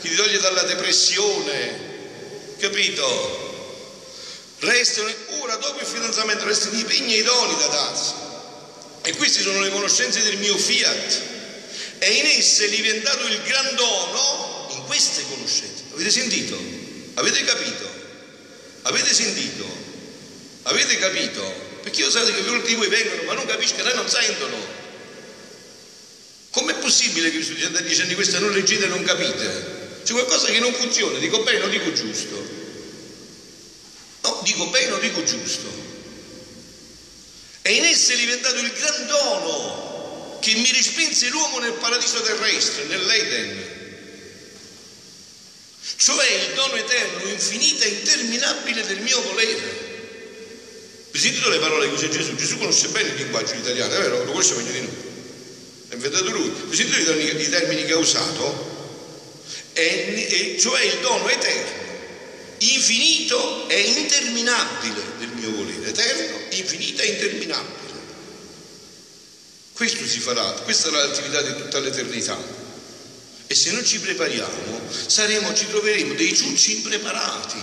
che 0.00 0.08
ti 0.08 0.14
toglie 0.16 0.38
dalla 0.38 0.62
depressione, 0.62 1.88
capito? 2.58 3.49
Restano, 4.60 5.10
ora 5.40 5.56
dopo 5.56 5.80
il 5.80 5.86
fidanzamento, 5.86 6.44
restano 6.44 6.78
i 6.78 6.84
pegni 6.84 7.14
e 7.14 7.18
i 7.20 7.22
doni 7.22 7.56
da 7.56 7.66
darsi. 7.66 8.12
E 9.02 9.16
queste 9.16 9.40
sono 9.40 9.60
le 9.60 9.70
conoscenze 9.70 10.22
del 10.22 10.36
mio 10.36 10.56
fiat. 10.56 11.22
E 11.98 12.10
in 12.10 12.26
esse 12.26 12.66
è 12.66 12.68
diventato 12.68 13.26
il 13.26 13.40
gran 13.42 13.74
dono 13.74 14.68
in 14.72 14.84
queste 14.84 15.24
conoscenze. 15.30 15.84
Avete 15.94 16.10
sentito? 16.10 16.58
Avete 17.14 17.42
capito? 17.44 17.88
Avete 18.82 19.14
sentito? 19.14 19.66
Avete 20.64 20.98
capito? 20.98 21.68
Perché 21.82 22.02
io 22.02 22.10
sapete 22.10 22.42
che 22.42 22.50
molti 22.50 22.68
di 22.68 22.74
voi 22.74 22.88
vengono 22.88 23.22
ma 23.22 23.32
non 23.32 23.46
capiscono 23.46 23.90
e 23.90 23.94
non 23.94 24.08
sentono. 24.08 24.78
Com'è 26.50 26.74
possibile 26.74 27.30
che 27.30 27.38
vi 27.38 27.44
studiate 27.44 27.82
dicendo 27.82 28.14
queste 28.14 28.38
non 28.38 28.52
leggete 28.52 28.84
e 28.84 28.88
non 28.88 29.02
capite? 29.04 29.78
C'è 30.04 30.12
qualcosa 30.12 30.48
che 30.48 30.58
non 30.58 30.74
funziona, 30.74 31.18
dico 31.18 31.42
bene 31.42 31.64
o 31.64 31.68
dico 31.68 31.92
giusto? 31.92 32.59
No, 34.22 34.40
dico 34.44 34.66
bene 34.66 34.92
o 34.92 34.98
dico 34.98 35.22
giusto? 35.24 35.88
E 37.62 37.72
in 37.72 37.84
esse 37.84 38.14
è 38.14 38.16
diventato 38.16 38.56
il 38.56 38.72
gran 38.72 39.06
dono 39.06 40.38
che 40.40 40.54
mi 40.54 40.70
respinse 40.72 41.28
l'uomo 41.28 41.58
nel 41.58 41.72
paradiso 41.74 42.20
terrestre, 42.22 42.84
nell'Eden. 42.84 43.68
Cioè 45.96 46.26
il 46.26 46.54
dono 46.54 46.76
eterno, 46.76 47.28
infinito 47.28 47.84
e 47.84 47.88
interminabile 47.88 48.86
del 48.86 49.00
mio 49.00 49.20
volere. 49.22 49.88
Vi 51.10 51.18
sentite 51.18 51.48
le 51.48 51.58
parole 51.58 51.88
che 51.88 51.94
usa 51.94 52.08
Gesù? 52.08 52.34
Gesù 52.34 52.56
conosce 52.58 52.88
bene 52.88 53.10
il 53.10 53.16
linguaggio 53.16 53.54
italiano, 53.54 53.94
è 53.94 53.98
vero? 53.98 54.18
Lo 54.18 54.30
conosce 54.30 54.54
meglio 54.54 54.72
di 54.72 54.80
noi. 54.80 54.96
È 55.88 55.94
inventato 55.94 56.30
lui. 56.30 56.50
Vi 56.68 56.76
sentite 56.76 57.12
i 57.12 57.48
termini 57.48 57.84
che 57.84 57.92
ha 57.92 57.98
usato? 57.98 58.68
E, 59.72 60.56
cioè 60.58 60.82
il 60.82 60.98
dono 61.00 61.28
eterno 61.28 61.89
infinito 62.60 63.68
e 63.68 63.80
interminabile 63.80 65.02
del 65.18 65.28
mio 65.28 65.50
volere, 65.52 65.88
eterno, 65.88 66.38
infinito 66.50 67.02
e 67.02 67.06
interminabile. 67.06 67.78
Questo 69.72 70.06
si 70.06 70.20
farà, 70.20 70.42
questa 70.64 70.90
sarà 70.90 71.06
l'attività 71.06 71.40
di 71.40 71.54
tutta 71.56 71.78
l'eternità. 71.78 72.38
E 73.46 73.54
se 73.54 73.72
non 73.72 73.84
ci 73.84 73.98
prepariamo, 73.98 74.80
saremo, 75.06 75.54
ci 75.54 75.66
troveremo 75.68 76.14
dei 76.14 76.36
ciucci 76.36 76.76
impreparati. 76.76 77.56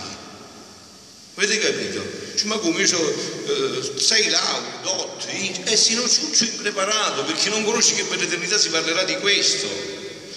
Avete 1.36 1.58
capito? 1.58 2.02
Cioè, 2.34 2.46
ma 2.48 2.58
come 2.58 2.82
io 2.82 2.98
ho 2.98 3.14
eh, 3.46 4.00
sei 4.00 4.28
lauree, 4.28 4.80
dotti, 4.82 5.62
e 5.64 5.76
se 5.76 5.94
non 5.94 6.10
ciuccio 6.10 6.44
impreparato, 6.44 7.22
perché 7.22 7.48
non 7.50 7.64
conosci 7.64 7.94
che 7.94 8.04
per 8.04 8.18
l'eternità 8.18 8.58
si 8.58 8.68
parlerà 8.68 9.04
di 9.04 9.16
questo. 9.18 9.68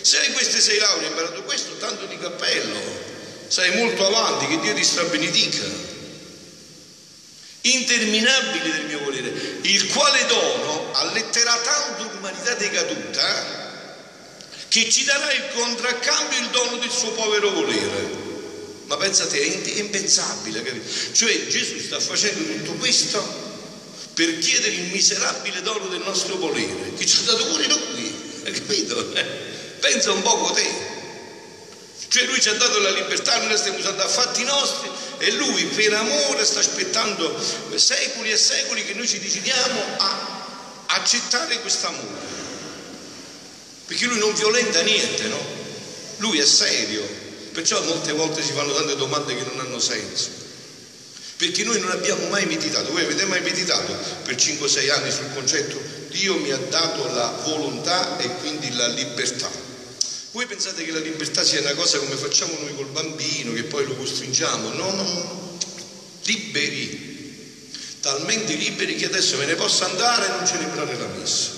Se 0.01 0.19
hai 0.19 0.31
queste 0.33 0.61
sei 0.61 0.77
lauree 0.77 1.05
hai 1.05 1.09
imparato 1.09 1.41
questo, 1.43 1.75
tanto 1.77 2.05
di 2.05 2.17
cappello, 2.19 3.00
sei 3.51 3.75
molto 3.75 4.07
avanti, 4.07 4.47
che 4.47 4.61
Dio 4.61 4.73
ti 4.73 4.81
strabenedica 4.81 5.89
interminabile 7.63 8.71
del 8.71 8.85
mio 8.85 9.03
volere, 9.03 9.59
il 9.63 9.87
quale 9.87 10.25
dono 10.25 10.93
alletterà 10.93 11.57
tanto 11.57 12.13
l'umanità 12.13 12.53
decaduta 12.53 13.59
che 14.69 14.89
ci 14.89 15.03
darà 15.03 15.33
il 15.33 15.49
contraccambio 15.53 16.39
il 16.39 16.47
dono 16.51 16.77
del 16.77 16.89
suo 16.89 17.11
povero 17.11 17.49
volere. 17.49 18.19
Ma 18.85 18.95
pensate, 18.95 19.37
è 19.41 19.79
impensabile, 19.79 20.63
capito? 20.63 20.89
Cioè 21.11 21.47
Gesù 21.47 21.77
sta 21.79 21.99
facendo 21.99 22.53
tutto 22.53 22.71
questo 22.75 23.21
per 24.13 24.39
chiedere 24.39 24.75
il 24.75 24.91
miserabile 24.91 25.61
dono 25.61 25.87
del 25.87 26.03
nostro 26.05 26.37
volere, 26.37 26.93
che 26.95 27.05
ci 27.05 27.17
ha 27.17 27.31
dato 27.31 27.47
pure 27.47 27.67
lui, 27.67 28.43
capito? 28.43 29.13
Pensa 29.81 30.13
un 30.13 30.21
poco 30.21 30.53
te. 30.53 30.99
Cioè 32.11 32.25
lui 32.25 32.41
ci 32.41 32.49
ha 32.49 32.53
dato 32.55 32.77
la 32.79 32.89
libertà, 32.89 33.37
noi 33.37 33.47
la 33.47 33.55
stiamo 33.55 33.77
usando 33.77 34.03
a 34.03 34.07
fatti 34.09 34.43
nostri 34.43 34.89
e 35.19 35.31
lui 35.31 35.63
per 35.63 35.93
amore 35.93 36.43
sta 36.43 36.59
aspettando 36.59 37.39
secoli 37.73 38.31
e 38.31 38.35
secoli 38.35 38.83
che 38.83 38.93
noi 38.93 39.07
ci 39.07 39.17
decidiamo 39.17 39.81
a 39.95 40.45
accettare 40.87 41.61
questo 41.61 41.87
amore. 41.87 42.19
Perché 43.85 44.07
lui 44.07 44.19
non 44.19 44.33
violenta 44.33 44.81
niente, 44.81 45.23
no? 45.27 45.39
Lui 46.17 46.39
è 46.39 46.45
serio, 46.45 47.01
perciò 47.53 47.81
molte 47.83 48.11
volte 48.11 48.43
si 48.43 48.51
fanno 48.51 48.73
tante 48.73 48.97
domande 48.97 49.33
che 49.33 49.45
non 49.45 49.61
hanno 49.61 49.79
senso. 49.79 50.31
Perché 51.37 51.63
noi 51.63 51.79
non 51.79 51.91
abbiamo 51.91 52.27
mai 52.27 52.45
meditato, 52.45 52.91
voi 52.91 53.05
avete 53.05 53.23
mai 53.23 53.39
meditato 53.39 53.95
per 54.23 54.35
5-6 54.35 54.91
anni 54.91 55.11
sul 55.11 55.33
concetto 55.33 55.79
Dio 56.09 56.35
mi 56.35 56.51
ha 56.51 56.57
dato 56.57 57.07
la 57.13 57.33
volontà 57.45 58.17
e 58.17 58.27
quindi 58.41 58.73
la 58.73 58.87
libertà. 58.87 59.70
Voi 60.31 60.45
pensate 60.45 60.85
che 60.85 60.91
la 60.91 60.99
libertà 60.99 61.43
sia 61.43 61.59
una 61.59 61.73
cosa 61.73 61.97
come 61.99 62.15
facciamo 62.15 62.57
noi 62.59 62.73
col 62.73 62.87
bambino, 62.87 63.51
che 63.51 63.63
poi 63.63 63.85
lo 63.85 63.95
costringiamo? 63.95 64.69
No, 64.69 64.91
no, 64.91 65.03
no. 65.03 65.57
Liberi, 66.23 67.69
talmente 67.99 68.53
liberi 68.53 68.95
che 68.95 69.05
adesso 69.05 69.35
me 69.37 69.45
ne 69.45 69.55
posso 69.55 69.83
andare 69.83 70.27
e 70.27 70.29
non 70.29 70.47
celebrare 70.47 70.97
la 70.97 71.07
messa. 71.07 71.49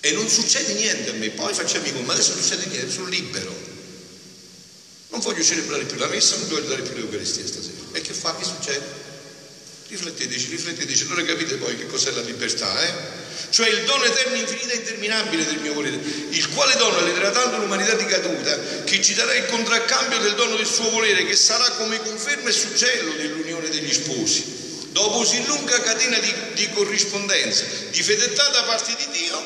E 0.00 0.12
non 0.12 0.26
succede 0.28 0.72
niente 0.72 1.10
a 1.10 1.12
me, 1.12 1.28
poi 1.30 1.52
facciamo 1.52 1.86
i 1.86 2.02
ma 2.02 2.14
adesso 2.14 2.32
succede 2.32 2.66
niente, 2.66 2.90
sono 2.90 3.08
libero. 3.08 3.54
Non 5.10 5.20
voglio 5.20 5.42
celebrare 5.42 5.84
più 5.84 5.98
la 5.98 6.08
messa, 6.08 6.36
non 6.36 6.48
voglio 6.48 6.68
dare 6.68 6.82
più 6.82 6.94
l'Eucaristia 6.94 7.46
stasera. 7.46 7.84
E 7.92 8.00
che 8.00 8.14
fa? 8.14 8.34
Che 8.34 8.44
succede? 8.44 9.11
Rifletteteci, 9.92 10.48
rifletteteci, 10.48 11.02
allora 11.02 11.22
capite 11.22 11.56
poi 11.56 11.76
che 11.76 11.86
cos'è 11.86 12.12
la 12.12 12.22
libertà, 12.22 12.82
eh? 12.82 12.94
cioè 13.50 13.68
il 13.68 13.84
dono 13.84 14.02
eterno, 14.04 14.36
infinito 14.36 14.72
e 14.72 14.76
interminabile 14.76 15.44
del 15.44 15.58
mio 15.58 15.74
volere, 15.74 15.98
il 16.30 16.48
quale 16.48 16.74
dono 16.76 16.98
le 17.04 17.12
tanto 17.30 17.58
l'umanità 17.58 17.92
di 17.92 18.06
caduta, 18.06 18.84
che 18.84 19.02
ci 19.02 19.12
darà 19.12 19.34
il 19.34 19.44
contraccambio 19.44 20.16
del 20.20 20.32
dono 20.32 20.56
del 20.56 20.64
suo 20.64 20.88
volere, 20.88 21.26
che 21.26 21.36
sarà 21.36 21.72
come 21.72 22.00
conferma 22.00 22.48
e 22.48 22.52
suggello 22.52 23.12
dell'unione 23.12 23.68
degli 23.68 23.92
sposi. 23.92 24.42
Dopo 24.92 25.18
così 25.18 25.44
lunga 25.44 25.78
catena 25.82 26.18
di, 26.20 26.32
di 26.54 26.70
corrispondenza, 26.70 27.64
di 27.90 28.02
fedeltà 28.02 28.48
da 28.48 28.62
parte 28.62 28.96
di 28.96 29.18
Dio 29.18 29.42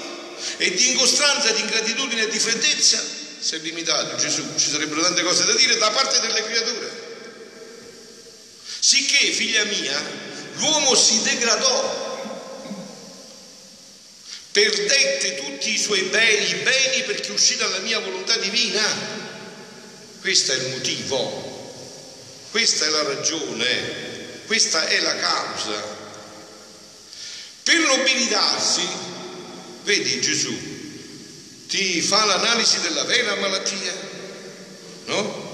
e 0.58 0.70
di 0.70 0.90
ingostranza, 0.90 1.50
di 1.50 1.62
ingratitudine 1.62 2.22
e 2.22 2.28
di 2.28 2.38
freddezza, 2.38 3.02
è 3.50 3.58
limitato 3.58 4.14
Gesù, 4.14 4.44
ci 4.56 4.70
sarebbero 4.70 5.02
tante 5.02 5.22
cose 5.22 5.44
da 5.44 5.54
dire 5.54 5.76
da 5.76 5.90
parte 5.90 6.20
delle 6.20 6.44
creature. 6.44 7.04
Sicché, 8.78 9.32
figlia 9.32 9.64
mia, 9.64 10.25
l'uomo 10.58 10.94
si 10.94 11.22
degradò 11.22 12.04
perdette 14.56 15.34
tutti 15.34 15.74
i 15.74 15.78
suoi 15.78 16.00
beni, 16.04 16.62
beni 16.62 17.02
perché 17.02 17.30
uscì 17.30 17.56
dalla 17.56 17.80
mia 17.80 17.98
volontà 17.98 18.38
divina. 18.38 18.82
Questo 20.18 20.52
è 20.52 20.54
il 20.56 20.68
motivo, 20.70 22.48
questa 22.50 22.86
è 22.86 22.88
la 22.88 23.02
ragione, 23.02 24.44
questa 24.46 24.86
è 24.86 24.98
la 25.00 25.14
causa. 25.14 25.94
Per 27.64 27.78
nobilitarsi, 27.80 28.88
vedi 29.84 30.22
Gesù, 30.22 30.56
ti 31.66 32.00
fa 32.00 32.24
l'analisi 32.24 32.80
della 32.80 33.04
vera 33.04 33.34
malattia, 33.34 33.94
no? 35.04 35.45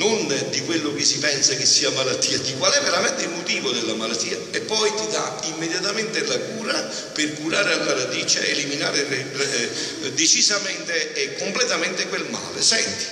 Non 0.00 0.48
di 0.50 0.62
quello 0.62 0.94
che 0.94 1.04
si 1.04 1.18
pensa 1.18 1.54
che 1.54 1.66
sia 1.66 1.90
malattia, 1.90 2.38
di 2.38 2.54
qual 2.54 2.72
è 2.72 2.80
veramente 2.80 3.24
il 3.24 3.28
motivo 3.28 3.70
della 3.70 3.92
malattia 3.92 4.38
e 4.50 4.60
poi 4.60 4.90
ti 4.94 5.06
dà 5.10 5.40
immediatamente 5.44 6.24
la 6.24 6.38
cura 6.38 6.72
per 7.12 7.34
curare 7.34 7.74
alla 7.74 7.92
radice, 7.92 8.48
eliminare 8.48 9.06
eh, 9.06 10.10
decisamente 10.12 11.12
e 11.12 11.34
completamente 11.34 12.06
quel 12.06 12.24
male. 12.24 12.62
Senti, 12.62 13.04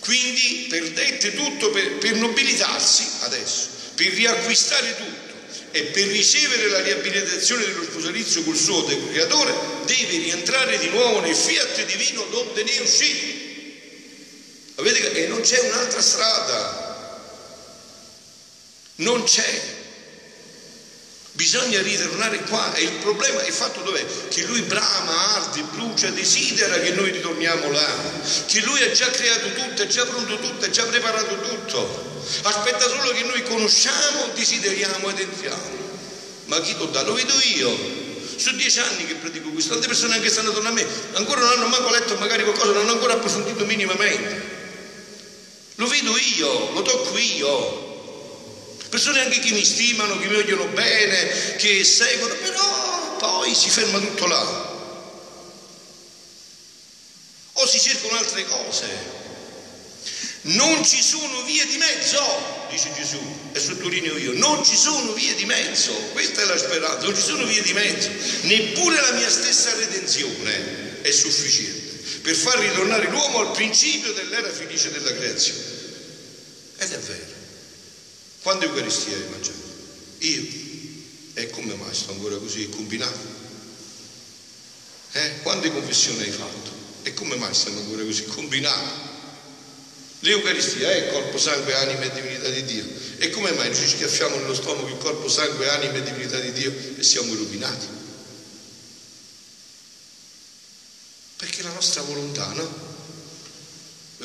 quindi 0.00 0.66
perdette 0.68 1.32
tutto 1.34 1.70
per, 1.70 1.94
per 1.94 2.14
nobilitarsi 2.16 3.08
adesso, 3.20 3.68
per 3.94 4.12
riacquistare 4.12 4.94
tutto 4.96 5.34
e 5.70 5.84
per 5.84 6.08
ricevere 6.08 6.68
la 6.68 6.80
riabilitazione 6.80 7.64
dello 7.64 7.82
sposalizio 7.82 8.42
col 8.42 8.56
suo 8.56 8.84
creatore 8.84 9.54
deve 9.86 10.18
rientrare 10.18 10.78
di 10.78 10.88
nuovo 10.88 11.20
nel 11.20 11.34
fiat 11.34 11.86
divino 11.86 12.22
donde 12.30 12.62
ne 12.64 12.76
è 12.76 12.80
uscito. 12.80 13.35
E 14.78 15.26
non 15.28 15.40
c'è 15.40 15.58
un'altra 15.60 16.02
strada. 16.02 16.84
Non 18.96 19.24
c'è. 19.24 19.74
Bisogna 21.32 21.80
ritornare 21.82 22.40
qua 22.44 22.74
e 22.74 22.82
il 22.82 22.92
problema 22.92 23.42
è 23.42 23.50
fatto 23.50 23.82
dov'è? 23.82 24.04
Che 24.28 24.42
lui 24.44 24.62
brama, 24.62 25.34
arde, 25.34 25.62
brucia, 25.64 26.08
desidera 26.08 26.78
che 26.78 26.92
noi 26.92 27.10
ritorniamo 27.10 27.70
là, 27.70 27.94
che 28.46 28.60
lui 28.60 28.82
ha 28.82 28.90
già 28.90 29.10
creato 29.10 29.52
tutto, 29.52 29.82
è 29.82 29.86
già 29.86 30.06
pronto 30.06 30.38
tutto, 30.38 30.64
è 30.64 30.70
già 30.70 30.84
preparato 30.84 31.38
tutto. 31.40 32.22
Aspetta 32.42 32.88
solo 32.88 33.10
che 33.10 33.22
noi 33.24 33.42
conosciamo, 33.42 34.28
desideriamo 34.34 35.10
ed 35.10 35.18
entriamo. 35.18 35.84
Ma 36.46 36.60
chi 36.60 36.74
lo 36.78 36.86
dà? 36.86 37.02
Lo 37.02 37.12
vedo 37.12 37.34
io. 37.54 38.04
Sono 38.36 38.56
dieci 38.56 38.78
anni 38.78 39.06
che 39.06 39.14
predico 39.16 39.50
questo, 39.50 39.72
tante 39.72 39.88
persone 39.88 40.14
anche 40.14 40.30
stanno 40.30 40.50
attorno 40.50 40.68
a 40.68 40.72
me, 40.72 40.86
ancora 41.14 41.40
non 41.40 41.50
hanno 41.50 41.66
manco 41.66 41.90
letto 41.90 42.16
magari 42.16 42.44
qualcosa, 42.44 42.72
non 42.72 42.82
hanno 42.82 42.92
ancora 42.92 43.12
approfondito 43.12 43.64
minimamente. 43.66 44.55
Lo 45.76 45.86
vedo 45.86 46.16
io, 46.16 46.70
lo 46.72 46.82
tocco 46.82 47.18
io. 47.18 47.84
Persone 48.88 49.20
anche 49.20 49.40
che 49.40 49.50
mi 49.50 49.64
stimano, 49.64 50.18
che 50.18 50.26
mi 50.26 50.34
vogliono 50.34 50.64
bene, 50.68 51.56
che 51.56 51.84
seguono, 51.84 52.34
però 52.34 53.16
poi 53.18 53.54
si 53.54 53.68
ferma 53.68 53.98
tutto 53.98 54.26
là. 54.26 54.74
O 57.52 57.66
si 57.66 57.78
cercano 57.78 58.16
altre 58.16 58.44
cose. 58.46 59.24
Non 60.42 60.84
ci 60.84 61.02
sono 61.02 61.42
vie 61.42 61.66
di 61.66 61.76
mezzo, 61.76 62.22
dice 62.70 62.92
Gesù, 62.94 63.20
e 63.52 63.58
sottolineo 63.58 64.16
io, 64.16 64.32
non 64.34 64.64
ci 64.64 64.76
sono 64.76 65.12
vie 65.12 65.34
di 65.34 65.44
mezzo, 65.44 65.92
questa 66.12 66.42
è 66.42 66.44
la 66.44 66.56
speranza, 66.56 67.04
non 67.04 67.16
ci 67.16 67.22
sono 67.22 67.44
vie 67.44 67.62
di 67.62 67.72
mezzo, 67.72 68.08
neppure 68.42 69.00
la 69.00 69.12
mia 69.12 69.28
stessa 69.28 69.74
redenzione 69.74 71.02
è 71.02 71.10
sufficiente 71.10 71.85
per 72.26 72.34
far 72.34 72.58
ritornare 72.58 73.08
l'uomo 73.08 73.38
al 73.38 73.52
principio 73.52 74.12
dell'era 74.12 74.50
felice 74.50 74.90
della 74.90 75.14
creazione. 75.14 75.62
Ed 76.78 76.92
è 76.92 76.98
vero. 76.98 77.34
Quando 78.42 78.64
Eucaristia 78.64 79.14
hai 79.14 79.28
mangiato? 79.30 79.62
Io. 80.18 80.44
E 81.34 81.50
come 81.50 81.74
mai 81.74 81.94
sto 81.94 82.10
ancora 82.10 82.36
così 82.38 82.68
combinato? 82.68 83.34
Eh? 85.12 85.34
Quante 85.42 85.70
confessioni 85.70 86.22
hai 86.22 86.32
fatto? 86.32 86.70
E 87.04 87.14
come 87.14 87.36
mai 87.36 87.54
stiamo 87.54 87.78
ancora 87.78 88.02
così 88.02 88.24
combinati? 88.24 89.04
L'Eucaristia 90.18 90.90
è 90.90 91.12
corpo, 91.12 91.38
sangue, 91.38 91.74
anima 91.74 92.00
e 92.00 92.10
divinità 92.10 92.48
di 92.48 92.64
Dio. 92.64 92.86
E 93.18 93.30
come 93.30 93.52
mai 93.52 93.72
ci 93.72 93.86
schiaffiamo 93.86 94.34
nello 94.34 94.54
stomaco 94.54 94.88
il 94.88 94.98
corpo, 94.98 95.28
sangue, 95.28 95.68
anima 95.68 95.94
e 95.94 96.02
divinità 96.02 96.40
di 96.40 96.50
Dio 96.50 96.74
e 96.98 97.04
siamo 97.04 97.32
illuminati? 97.34 97.96
Perché 101.36 101.62
la 101.62 101.72
nostra 101.72 102.00
volontà, 102.02 102.50
no? 102.54 102.94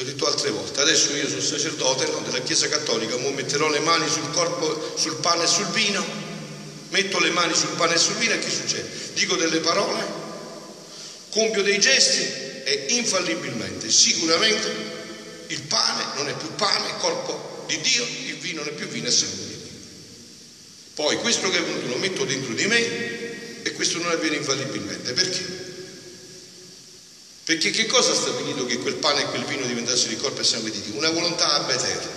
Vi 0.01 0.07
ho 0.07 0.11
detto 0.13 0.25
altre 0.25 0.49
volte, 0.49 0.81
adesso 0.81 1.15
io 1.15 1.27
sono 1.29 1.41
sacerdote 1.41 2.07
no, 2.07 2.21
della 2.21 2.41
Chiesa 2.41 2.67
Cattolica, 2.67 3.13
ora 3.13 3.29
metterò 3.29 3.69
le 3.69 3.79
mani 3.81 4.09
sul 4.09 4.31
corpo, 4.31 4.95
sul 4.97 5.17
pane 5.17 5.43
e 5.43 5.47
sul 5.47 5.67
vino, 5.67 6.03
metto 6.89 7.19
le 7.19 7.29
mani 7.29 7.53
sul 7.53 7.69
pane 7.75 7.93
e 7.93 7.97
sul 7.99 8.15
vino 8.15 8.33
e 8.33 8.39
che 8.39 8.49
succede? 8.49 8.89
Dico 9.13 9.35
delle 9.35 9.59
parole, 9.59 10.03
compio 11.29 11.61
dei 11.61 11.79
gesti 11.79 12.19
e 12.63 12.85
infallibilmente, 12.89 13.91
sicuramente 13.91 14.73
il 15.45 15.61
pane 15.61 16.15
non 16.15 16.27
è 16.29 16.33
più 16.33 16.49
pane, 16.55 16.97
corpo 16.97 17.65
di 17.67 17.79
Dio, 17.79 18.03
il 18.25 18.37
vino 18.37 18.63
non 18.63 18.73
è 18.73 18.75
più 18.75 18.87
vino, 18.87 19.07
è 19.07 19.11
sangue 19.11 19.45
di 19.45 19.55
Dio. 19.61 19.71
Poi 20.95 21.15
questo 21.17 21.47
che 21.51 21.59
è 21.59 21.61
venuto 21.61 21.85
lo 21.85 21.97
metto 21.97 22.23
dentro 22.23 22.53
di 22.53 22.65
me 22.65 23.61
e 23.61 23.71
questo 23.73 23.99
non 23.99 24.09
avviene 24.09 24.37
infallibilmente. 24.37 25.13
Perché? 25.13 25.70
Perché 27.51 27.69
che 27.69 27.85
cosa 27.85 28.11
ha 28.11 28.15
stabilito 28.15 28.65
che 28.65 28.77
quel 28.77 28.93
pane 28.93 29.23
e 29.23 29.25
quel 29.25 29.43
vino 29.43 29.65
diventassero 29.65 30.13
il 30.13 30.21
corpo 30.21 30.39
e 30.39 30.43
sangue 30.45 30.71
di 30.71 30.79
Dio? 30.83 30.95
Una 30.95 31.09
volontà 31.09 31.51
ab 31.55 31.69
eterna. 31.69 32.09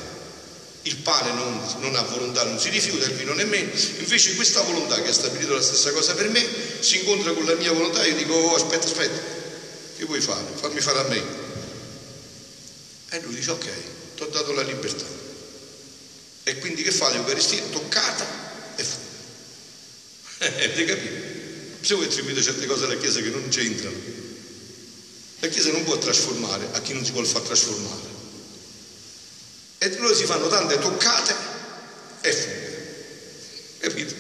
Il 0.83 0.95
pane 0.99 1.33
non, 1.33 1.61
non, 1.81 1.97
ha 1.97 2.03
volontà, 2.03 2.45
non 2.45 2.57
si 2.61 2.69
rifiuta, 2.69 3.07
il 3.07 3.15
vino 3.15 3.33
nemmeno. 3.35 3.69
Invece 3.99 4.37
questa 4.37 4.63
volontà 4.63 5.03
che 5.03 5.09
ha 5.09 5.13
stabilito 5.13 5.55
la 5.55 5.61
stessa 5.61 5.91
cosa 5.91 6.15
per 6.15 6.29
me 6.29 6.47
si 6.79 6.99
incontra 6.99 7.33
con 7.33 7.47
la 7.47 7.55
mia 7.55 7.73
volontà 7.73 8.05
e 8.05 8.11
io 8.11 8.15
dico 8.15 8.33
oh, 8.33 8.55
aspetta, 8.55 8.87
aspetta, 8.87 9.21
che 9.97 10.05
vuoi 10.05 10.21
fare? 10.21 10.45
Fammi 10.55 10.81
fare 10.81 10.99
a 11.01 11.09
me. 11.09 11.23
E 13.09 13.21
lui 13.23 13.35
dice 13.35 13.51
ok, 13.51 13.67
ti 14.15 14.23
ho 14.23 14.27
dato 14.27 14.53
la 14.53 14.63
libertà. 14.63 15.05
E 16.45 16.59
quindi 16.61 16.85
che 16.85 16.93
fa 16.93 17.11
l'Eucaristia? 17.11 17.61
Toccata 17.73 18.77
e 18.77 18.85
fu. 18.85 18.99
Avete 20.47 20.85
capito? 20.85 21.15
Se 21.81 21.95
voi 21.95 22.05
attribuite 22.05 22.41
certe 22.41 22.67
cose 22.67 22.85
alla 22.85 22.97
Chiesa 22.99 23.21
che 23.21 23.31
non 23.31 23.49
c'entrano, 23.49 24.23
la 25.45 25.51
Chiesa 25.51 25.73
non 25.73 25.85
può 25.85 25.99
trasformare 25.99 26.69
a 26.73 26.81
chi 26.81 26.95
non 26.95 27.05
si 27.05 27.13
vuole 27.13 27.27
far 27.27 27.43
trasformare. 27.43 28.13
E 29.79 29.97
loro 29.99 30.15
si 30.15 30.25
fanno 30.25 30.49
tante 30.49 30.79
toccate 30.79 31.35
e 32.23 32.33
fughe. 32.33 32.73
Capito? 33.81 34.15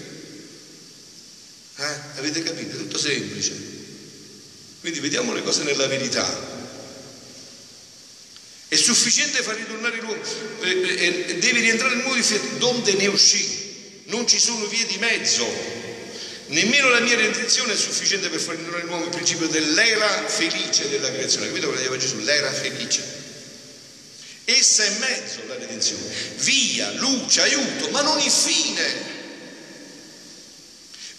Eh? 1.76 2.18
Avete 2.18 2.42
capito? 2.42 2.76
È 2.76 2.78
tutto 2.78 2.98
semplice. 2.98 3.72
Quindi 4.80 5.00
vediamo 5.00 5.32
le 5.32 5.42
cose 5.42 5.62
nella 5.62 5.86
verità. 5.86 6.52
È 8.68 8.76
sufficiente 8.76 9.42
far 9.42 9.56
ritornare 9.56 10.00
l'uomo, 10.00 10.20
eh, 10.60 10.68
eh, 10.68 11.38
deve 11.38 11.60
rientrare 11.60 11.94
in 11.94 12.00
nuovo 12.00 12.16
di 12.16 12.58
donde 12.58 12.92
ne 12.94 13.06
uscì. 13.06 14.02
Non 14.06 14.26
ci 14.28 14.38
sono 14.38 14.66
vie 14.66 14.84
di 14.84 14.98
mezzo. 14.98 15.46
Nemmeno 16.54 16.88
la 16.88 17.00
mia 17.00 17.16
redenzione 17.16 17.72
è 17.72 17.76
sufficiente 17.76 18.28
per 18.28 18.38
far 18.38 18.54
ritornare 18.54 18.84
l'uomo 18.84 19.06
il 19.06 19.10
principio 19.10 19.48
dell'era 19.48 20.28
felice 20.28 20.88
della 20.88 21.10
creazione. 21.10 21.48
Capito 21.48 21.66
cosa 21.66 21.78
diceva 21.78 21.96
Gesù? 21.96 22.18
L'era 22.20 22.52
felice. 22.52 23.02
Essa 24.44 24.84
è 24.84 24.90
mezzo 24.98 25.44
la 25.48 25.56
redenzione, 25.56 26.04
via, 26.36 26.92
luce, 26.92 27.40
aiuto, 27.40 27.90
ma 27.90 28.02
non 28.02 28.20
il 28.20 28.30
fine. 28.30 29.12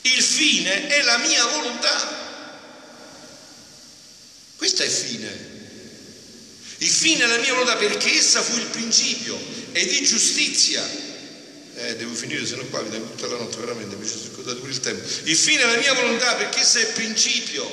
Il 0.03 0.23
fine 0.23 0.87
è 0.87 1.01
la 1.01 1.17
mia 1.17 1.45
volontà. 1.47 2.23
Questo 4.55 4.83
è 4.83 4.85
il 4.85 4.91
fine. 4.91 5.53
Il 6.77 6.89
fine 6.89 7.25
è 7.25 7.27
la 7.27 7.39
mia 7.39 7.51
volontà 7.51 7.75
perché 7.75 8.17
essa 8.17 8.41
fu 8.41 8.55
il 8.55 8.67
principio 8.67 9.37
e 9.73 9.85
di 9.85 10.01
giustizia. 10.05 11.04
Eh, 11.85 11.95
devo 11.97 12.15
finire, 12.15 12.45
se 12.45 12.55
no 12.55 12.63
qua 12.65 12.81
vi 12.81 12.89
tengo 12.89 13.11
tutta 13.11 13.27
la 13.27 13.37
notte, 13.37 13.57
veramente, 13.57 13.95
mi 13.95 14.07
sono 14.07 14.21
scordato 14.21 14.57
pure 14.57 14.71
il 14.71 14.79
tempo. 14.79 15.07
Il 15.23 15.35
fine 15.35 15.61
è 15.61 15.65
la 15.65 15.77
mia 15.77 15.93
volontà 15.93 16.33
perché 16.33 16.61
essa 16.61 16.79
è 16.79 16.85
principio 16.93 17.63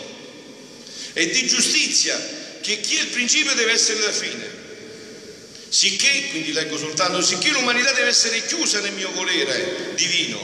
e 1.14 1.30
di 1.30 1.46
giustizia, 1.46 2.20
che 2.60 2.80
chi 2.80 2.96
è 2.96 3.00
il 3.00 3.06
principio 3.08 3.54
deve 3.54 3.72
essere 3.72 4.00
la 4.00 4.12
fine. 4.12 4.60
Sicché, 5.68 6.28
quindi 6.28 6.52
leggo 6.52 6.76
soltanto, 6.76 7.22
sicché 7.22 7.50
l'umanità 7.50 7.92
deve 7.92 8.08
essere 8.08 8.44
chiusa 8.44 8.80
nel 8.80 8.92
mio 8.92 9.10
volere 9.12 9.92
divino, 9.94 10.38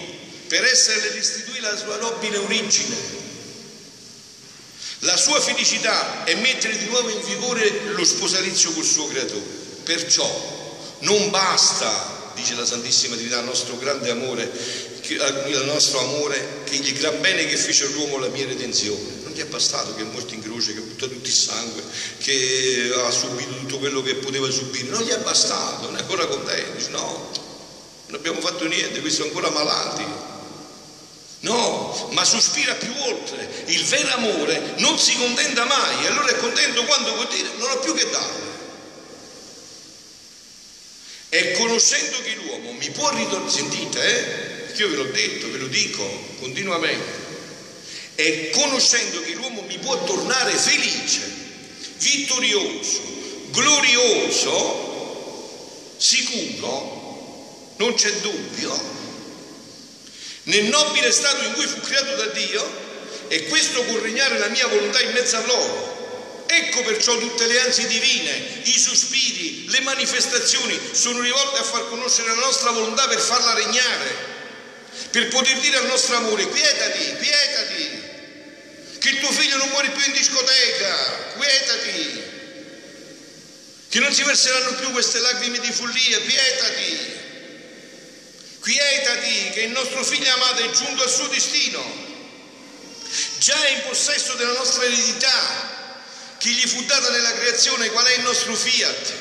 per 0.46 0.64
essere 0.64 1.11
restituita 1.12 1.70
la 1.70 1.76
sua 1.76 1.96
nobile 1.96 2.38
origine. 2.38 2.96
La 5.00 5.16
sua 5.16 5.40
felicità 5.40 6.24
è 6.24 6.35
mettere 6.37 6.76
di 6.76 6.87
nuovo 6.87 7.11
in 7.11 7.22
vigore 7.22 7.70
lo 7.92 8.04
sposalizio 8.04 8.72
col 8.72 8.85
suo 8.85 9.07
creatore. 9.09 9.44
Perciò 9.85 10.96
non 11.00 11.31
basta, 11.31 12.17
dice 12.38 12.55
la 12.55 12.64
Santissima 12.64 13.14
Trinità, 13.14 13.40
il 13.40 13.44
nostro 13.44 13.77
grande 13.79 14.11
amore, 14.11 14.51
il 15.09 15.62
nostro 15.66 16.01
amore, 16.01 16.62
che 16.64 16.77
il 16.77 16.92
gran 16.94 17.20
bene 17.20 17.46
che 17.46 17.57
fece 17.57 17.85
all'uomo 17.85 18.18
la 18.18 18.29
mia 18.29 18.46
redenzione 18.46 19.18
gli 19.38 19.42
è 19.42 19.46
bastato 19.46 19.94
che 19.94 20.03
è 20.03 20.05
morto 20.05 20.35
in 20.35 20.42
croce, 20.42 20.74
che 20.74 20.81
ha 20.81 20.83
buttato 20.83 21.12
tutto 21.12 21.29
il 21.29 21.35
sangue, 21.35 21.83
che 22.18 22.90
ha 22.92 23.11
subito 23.12 23.55
tutto 23.55 23.79
quello 23.79 24.03
che 24.03 24.16
poteva 24.16 24.51
subire, 24.51 24.88
non 24.88 25.03
gli 25.03 25.11
è 25.11 25.18
bastato, 25.18 25.85
non 25.87 25.96
è 25.96 26.01
ancora 26.01 26.27
contento, 26.27 26.77
dice 26.77 26.88
no, 26.88 27.31
non 28.07 28.18
abbiamo 28.18 28.40
fatto 28.40 28.66
niente, 28.66 29.01
questi 29.01 29.20
sono 29.20 29.29
ancora 29.29 29.51
malati. 29.51 30.27
No, 31.40 32.09
ma 32.11 32.24
sospira 32.24 32.74
più 32.74 32.92
oltre. 32.98 33.48
Il 33.66 33.85
vero 33.85 34.12
amore 34.14 34.74
non 34.79 34.98
si 34.98 35.16
contenta 35.16 35.64
mai, 35.66 36.07
allora 36.09 36.31
è 36.31 36.37
contento 36.38 36.83
quando 36.85 37.14
vuol 37.14 37.29
dire 37.29 37.48
non 37.59 37.70
ho 37.70 37.79
più 37.79 37.94
che 37.94 38.11
dare. 38.11 38.47
E 41.31 41.53
conoscendo 41.53 42.17
che 42.23 42.35
l'uomo 42.43 42.73
mi 42.73 42.91
può 42.91 43.11
ritornare, 43.11 43.51
sentite, 43.51 44.01
eh? 44.01 44.77
Io 44.77 44.88
ve 44.88 44.97
l'ho 44.97 45.05
detto, 45.05 45.51
ve 45.51 45.59
lo 45.59 45.67
dico 45.67 46.05
continuamente 46.38 47.27
e 48.21 48.51
conoscendo 48.51 49.21
che 49.21 49.35
l'uomo 49.35 49.62
mi 49.62 49.79
può 49.79 50.03
tornare 50.03 50.51
felice, 50.51 51.21
vittorioso, 51.99 53.01
glorioso, 53.51 54.87
sicuro, 55.97 57.75
non 57.77 57.95
c'è 57.95 58.11
dubbio, 58.14 58.77
nel 60.45 60.64
nobile 60.64 61.12
stato 61.12 61.45
in 61.45 61.53
cui 61.53 61.67
fu 61.67 61.79
creato 61.79 62.17
da 62.17 62.27
Dio, 62.27 62.87
e 63.29 63.47
questo 63.47 63.85
può 63.85 64.01
regnare 64.01 64.37
la 64.37 64.49
mia 64.49 64.67
volontà 64.67 65.01
in 65.01 65.12
mezzo 65.12 65.37
a 65.37 65.47
loro. 65.47 65.97
Ecco 66.50 66.82
perciò 66.82 67.18
tutte 67.18 67.46
le 67.46 67.61
ansie 67.61 67.87
divine, 67.87 68.62
i 68.64 68.78
sospiri, 68.78 69.68
le 69.68 69.80
manifestazioni 69.80 70.80
sono 70.92 71.20
rivolte 71.20 71.58
a 71.58 71.62
far 71.62 71.87
conoscere 71.88 72.28
la 72.28 72.40
nostra 72.40 72.70
volontà 72.70 73.06
per 73.06 73.20
farla 73.20 73.52
regnare, 73.52 74.16
per 75.11 75.28
poter 75.28 75.58
dire 75.58 75.76
al 75.76 75.87
nostro 75.87 76.16
amore, 76.16 76.48
quietati, 76.48 77.16
quietati, 77.16 78.02
che 78.98 79.18
tuo 79.18 79.30
figlio 79.30 79.58
non 79.58 79.68
muore 79.68 79.90
più 79.90 80.02
in 80.06 80.12
discoteca, 80.12 81.32
quietati, 81.37 82.22
che 83.90 83.98
non 84.00 84.14
si 84.14 84.22
verseranno 84.22 84.74
più 84.76 84.90
queste 84.90 85.18
lacrime 85.18 85.58
di 85.61 85.70
follia, 85.70 86.18
quietati, 86.20 86.98
quietati 88.61 89.50
che 89.50 89.61
il 89.64 89.70
nostro 89.72 90.02
figlio 90.02 90.32
amato 90.32 90.62
è 90.62 90.70
giunto 90.70 91.02
al 91.02 91.11
suo 91.11 91.26
destino, 91.26 91.84
già 93.37 93.62
è 93.64 93.70
in 93.72 93.82
possesso 93.87 94.32
della 94.32 94.54
nostra 94.54 94.84
eredità 94.84 95.67
che 96.38 96.48
gli 96.48 96.66
fu 96.66 96.83
data 96.85 97.11
nella 97.11 97.33
creazione, 97.33 97.90
qual 97.90 98.07
è 98.07 98.14
il 98.14 98.22
nostro 98.22 98.55
fiat. 98.55 99.12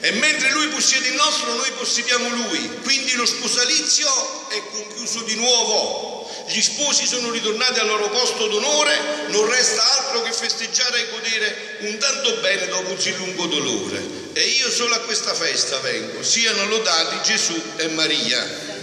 E 0.00 0.12
mentre 0.12 0.52
lui 0.52 0.68
possiede 0.68 1.08
il 1.08 1.14
nostro, 1.14 1.52
noi 1.54 1.70
possediamo 1.72 2.28
lui. 2.28 2.80
Quindi 2.82 3.14
lo 3.14 3.26
sposalizio 3.26 4.48
è 4.48 4.62
conchiuso 4.70 5.22
di 5.22 5.34
nuovo 5.34 6.18
gli 6.48 6.62
sposi 6.62 7.06
sono 7.06 7.30
ritornati 7.30 7.78
al 7.78 7.86
loro 7.86 8.08
posto 8.08 8.46
d'onore, 8.46 9.26
non 9.28 9.46
resta 9.50 9.98
altro 9.98 10.22
che 10.22 10.32
festeggiare 10.32 11.00
e 11.00 11.10
godere 11.10 11.76
un 11.80 11.98
tanto 11.98 12.36
bene 12.36 12.66
dopo 12.68 12.88
un 12.88 12.96
così 12.96 13.14
lungo 13.16 13.46
dolore. 13.46 14.02
E 14.32 14.40
io 14.40 14.70
solo 14.70 14.94
a 14.94 15.00
questa 15.00 15.34
festa 15.34 15.78
vengo, 15.80 16.22
siano 16.22 16.66
lodati 16.66 17.20
Gesù 17.22 17.60
e 17.76 17.88
Maria. 17.88 18.77